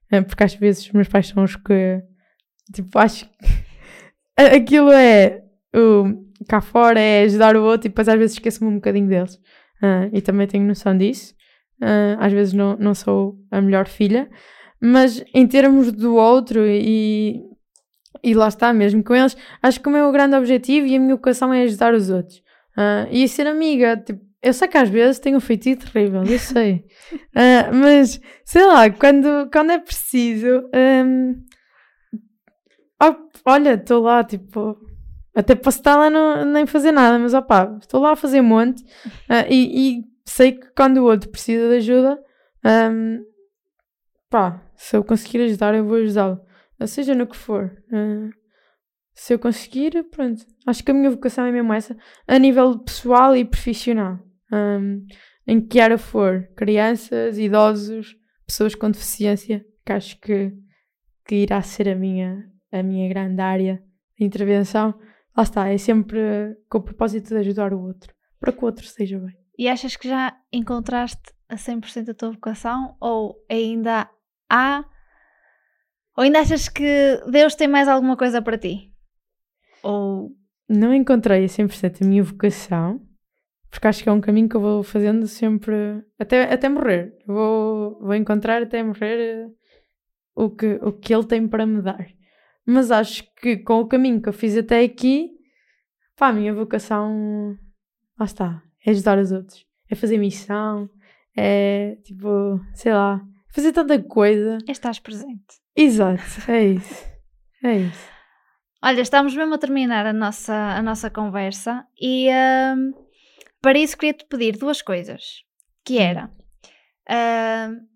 [0.09, 2.01] hum, porque às vezes os meus pais são os que,
[2.73, 3.60] tipo, acho que
[4.47, 5.43] aquilo é
[5.75, 9.39] o cá fora é ajudar o outro e depois às vezes esqueço-me um bocadinho deles.
[9.81, 11.33] Ah, e também tenho noção disso.
[11.81, 14.29] Ah, às vezes não, não sou a melhor filha,
[14.79, 17.41] mas em termos do outro e,
[18.23, 21.15] e lá está mesmo com eles, acho que o meu grande objetivo e a minha
[21.15, 22.41] vocação é ajudar os outros.
[22.77, 26.39] Ah, e ser amiga, tipo, eu sei que às vezes tenho um feitiço terrível, eu
[26.39, 26.85] sei.
[27.35, 31.50] Ah, mas sei lá, quando, quando é preciso, ó,
[33.45, 34.77] olha, estou lá, tipo,
[35.35, 38.45] até posso estar lá não, nem fazer nada, mas opá, estou lá a fazer um
[38.45, 38.83] monte
[39.29, 42.19] ah, e, e sei que quando o outro precisa de ajuda,
[42.65, 43.23] hum,
[44.29, 46.41] pá, se eu conseguir ajudar, eu vou ajudá-lo,
[46.79, 47.71] Ah, seja no que for.
[47.93, 48.29] Ah,
[49.13, 50.43] se eu conseguir, pronto.
[50.65, 51.95] Acho que a minha vocação é mesmo essa,
[52.27, 54.19] a nível pessoal e profissional.
[54.51, 55.05] Hum,
[55.47, 58.15] em que área for, crianças, idosos,
[58.45, 60.51] pessoas com deficiência, que acho que,
[61.25, 63.83] que irá ser a minha, a minha grande área
[64.17, 64.93] de intervenção.
[65.35, 68.83] Lá está, é sempre com o propósito de ajudar o outro, para que o outro
[68.83, 69.35] esteja bem.
[69.57, 72.95] E achas que já encontraste a 100% a tua vocação?
[72.99, 74.09] Ou ainda
[74.49, 74.83] há.
[76.17, 78.91] Ou ainda achas que Deus tem mais alguma coisa para ti?
[79.83, 80.31] Ou.
[80.67, 83.05] Não encontrei a 100% a minha vocação,
[83.69, 87.13] porque acho que é um caminho que eu vou fazendo sempre, até, até morrer.
[87.27, 89.49] Eu Vou, vou encontrar até morrer eh,
[90.33, 92.07] o que, o que Ele tem para me dar.
[92.65, 95.31] Mas acho que com o caminho que eu fiz até aqui,
[96.15, 97.57] pá, a minha vocação,
[98.19, 99.65] lá está, é ajudar os outros.
[99.89, 100.89] É fazer missão,
[101.35, 103.21] é tipo, sei lá,
[103.53, 104.57] fazer tanta coisa.
[104.67, 105.59] Estás presente.
[105.75, 107.05] Exato, é isso.
[107.63, 108.11] É isso.
[108.83, 112.93] Olha, estamos mesmo a terminar a nossa, a nossa conversa e hum,
[113.61, 115.43] para isso queria-te pedir duas coisas.
[115.83, 116.31] Que era,
[117.09, 117.87] hum,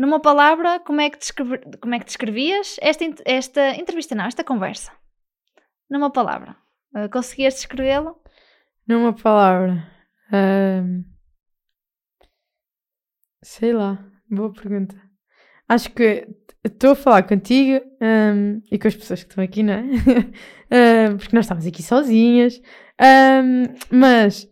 [0.00, 1.18] numa palavra, como é que,
[1.78, 4.90] como é que descrevias esta, esta entrevista, não, esta conversa?
[5.90, 6.56] Numa palavra.
[6.96, 8.14] Uh, conseguias descrevê-la?
[8.88, 9.86] Numa palavra.
[13.42, 14.96] sei lá, boa pergunta.
[15.68, 16.26] Acho que
[16.64, 19.82] estou a falar contigo ahm, e com as pessoas que estão aqui, não é?
[21.18, 22.58] Porque nós estamos aqui sozinhas.
[22.98, 24.48] Ahm, mas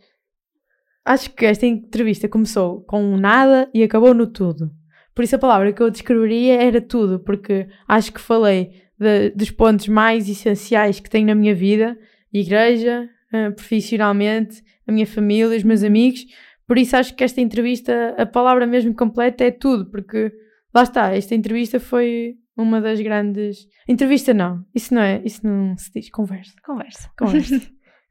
[1.07, 4.78] acho que esta entrevista começou com um nada e acabou no tudo.
[5.19, 9.51] Por isso a palavra que eu descreveria era tudo, porque acho que falei de- dos
[9.51, 11.99] pontos mais essenciais que tenho na minha vida,
[12.33, 16.25] igreja, ah, profissionalmente, a minha família, os meus amigos.
[16.69, 20.31] Por isso acho que esta entrevista, a palavra mesmo completa é tudo, porque
[20.73, 23.67] lá está, esta entrevista foi uma das grandes.
[23.89, 26.53] Entrevista não, isso não é, isso não se diz, conversa.
[26.65, 27.11] Conversa.
[27.19, 27.61] Conversa.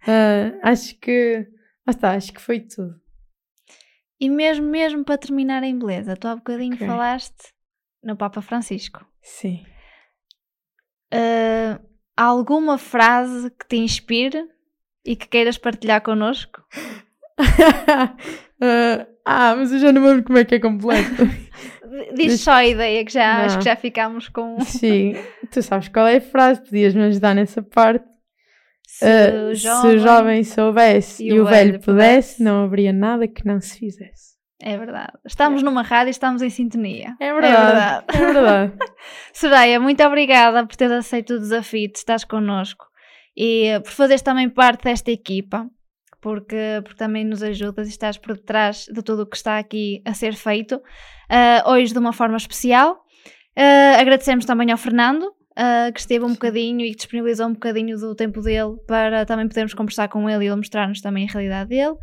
[0.05, 1.47] Ah, acho que
[1.87, 2.95] lá está, acho que foi tudo.
[4.19, 6.87] E mesmo, mesmo para terminar em beleza, tu há bocadinho Ok.
[6.87, 7.53] falaste
[8.03, 9.05] no Papa Francisco.
[9.21, 9.63] Sim.
[11.13, 11.79] Uh,
[12.15, 14.49] há alguma frase que te inspire
[15.05, 16.61] e que queiras partilhar connosco?
[18.59, 21.11] Ah, ah, mas eu já não me lembro como é que é completo.
[22.15, 24.59] Diz só a ideia que já, acho que já ficámos com.
[24.61, 25.13] Sim,
[25.51, 28.16] tu sabes qual é a frase, podias-me ajudar nessa parte.
[28.97, 33.45] Se, Ah, o Se o jovem soubesse e, o velho pudesse, não haveria nada que
[33.45, 34.35] não se fizesse.
[34.59, 35.13] É verdade.
[35.23, 37.15] Estamos numa rádio e estamos em sintonia.
[37.19, 38.05] É verdade.
[38.07, 38.73] É verdade.
[39.31, 42.85] Soraya, muito obrigada por teres aceito o desafio de estares connosco
[43.35, 45.69] e eh, por fazeres também parte desta equipa,
[46.19, 50.01] porque, porque também nos ajudas e estás por detrás de tudo o que está aqui
[50.05, 50.81] a ser feito,
[51.29, 52.97] eh, hoje de uma forma especial.
[53.55, 57.97] Eh, agradecemos também ao Fernando, uh, que esteve um bocadinho e que disponibilizou um bocadinho
[57.97, 61.69] do tempo dele para também podermos conversar com ele e ele mostrar-nos também a realidade
[61.69, 61.95] dele.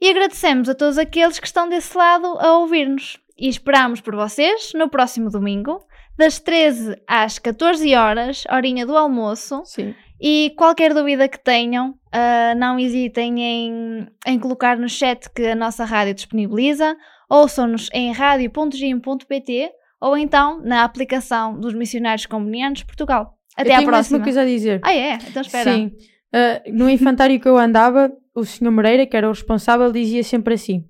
[0.00, 3.20] E agradecemos a todos aqueles que estão desse lado a ouvir-nos.
[3.38, 5.80] E esperamos por vocês no próximo domingo,
[6.18, 9.62] das 13 às 14 horas, horinha do almoço.
[9.64, 9.94] Sim.
[10.20, 15.54] E qualquer dúvida que tenham, uh, não hesitem em, em colocar no chat que a
[15.54, 16.96] nossa rádio disponibiliza.
[17.28, 23.38] Ouçam-nos em radio.gim.pt ou então na aplicação dos missionários convenientes Portugal.
[23.56, 24.18] Até eu à tenho próxima.
[24.18, 24.80] uma coisa a dizer.
[24.82, 25.14] Ah, é?
[25.14, 25.72] Então espera.
[25.72, 25.92] Sim.
[26.34, 30.54] Uh, no infantário que eu andava, o senhor Moreira, que era o responsável, dizia sempre
[30.54, 30.84] assim: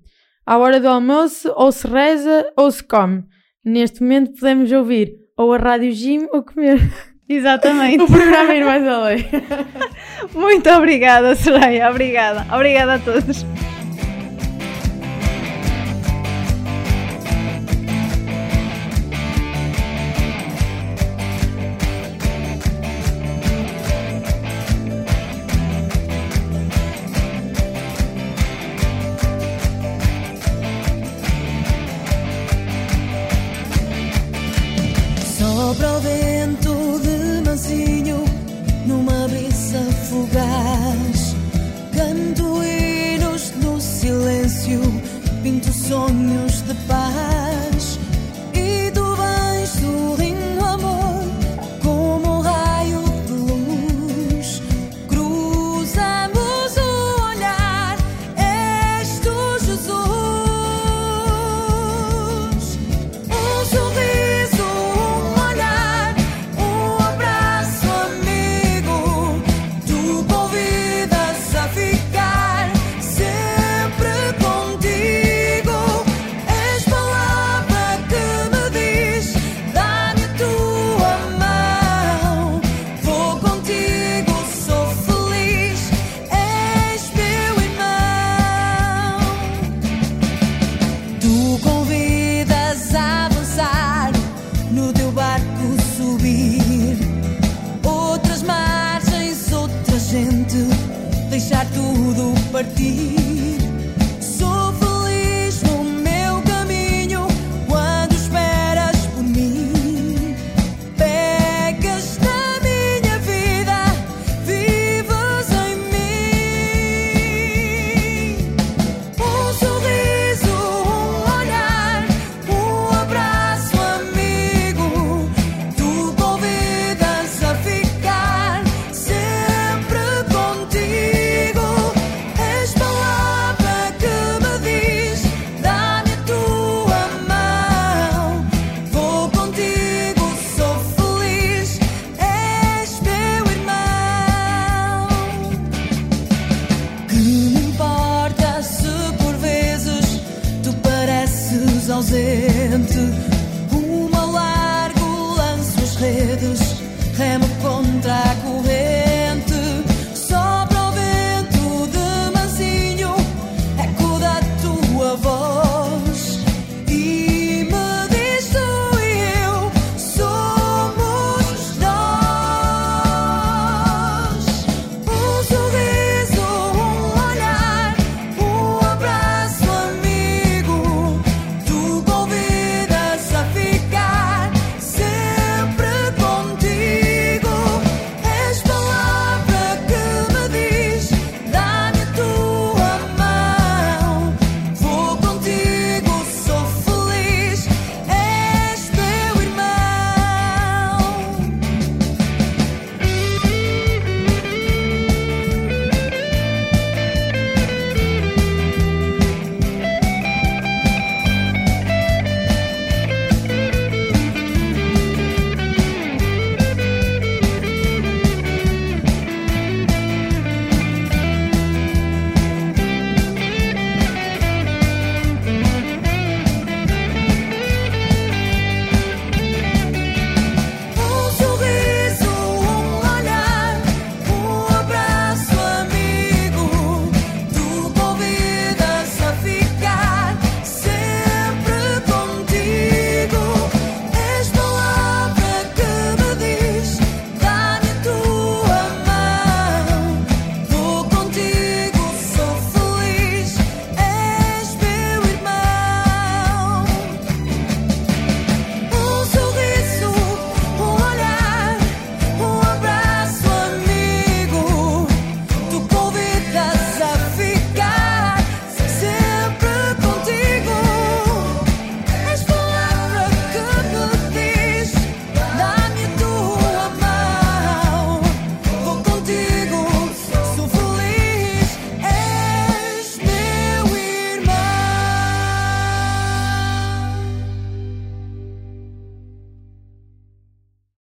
[0.45, 3.23] à hora do almoço, ou se reza ou se come.
[3.63, 6.79] Neste momento podemos ouvir ou a Rádio Jim ou comer.
[7.29, 8.03] Exatamente.
[8.03, 9.25] o programa Ir Mais Além.
[10.33, 11.89] Muito obrigada, Soraya.
[11.89, 12.45] Obrigada.
[12.53, 13.45] Obrigada a todos.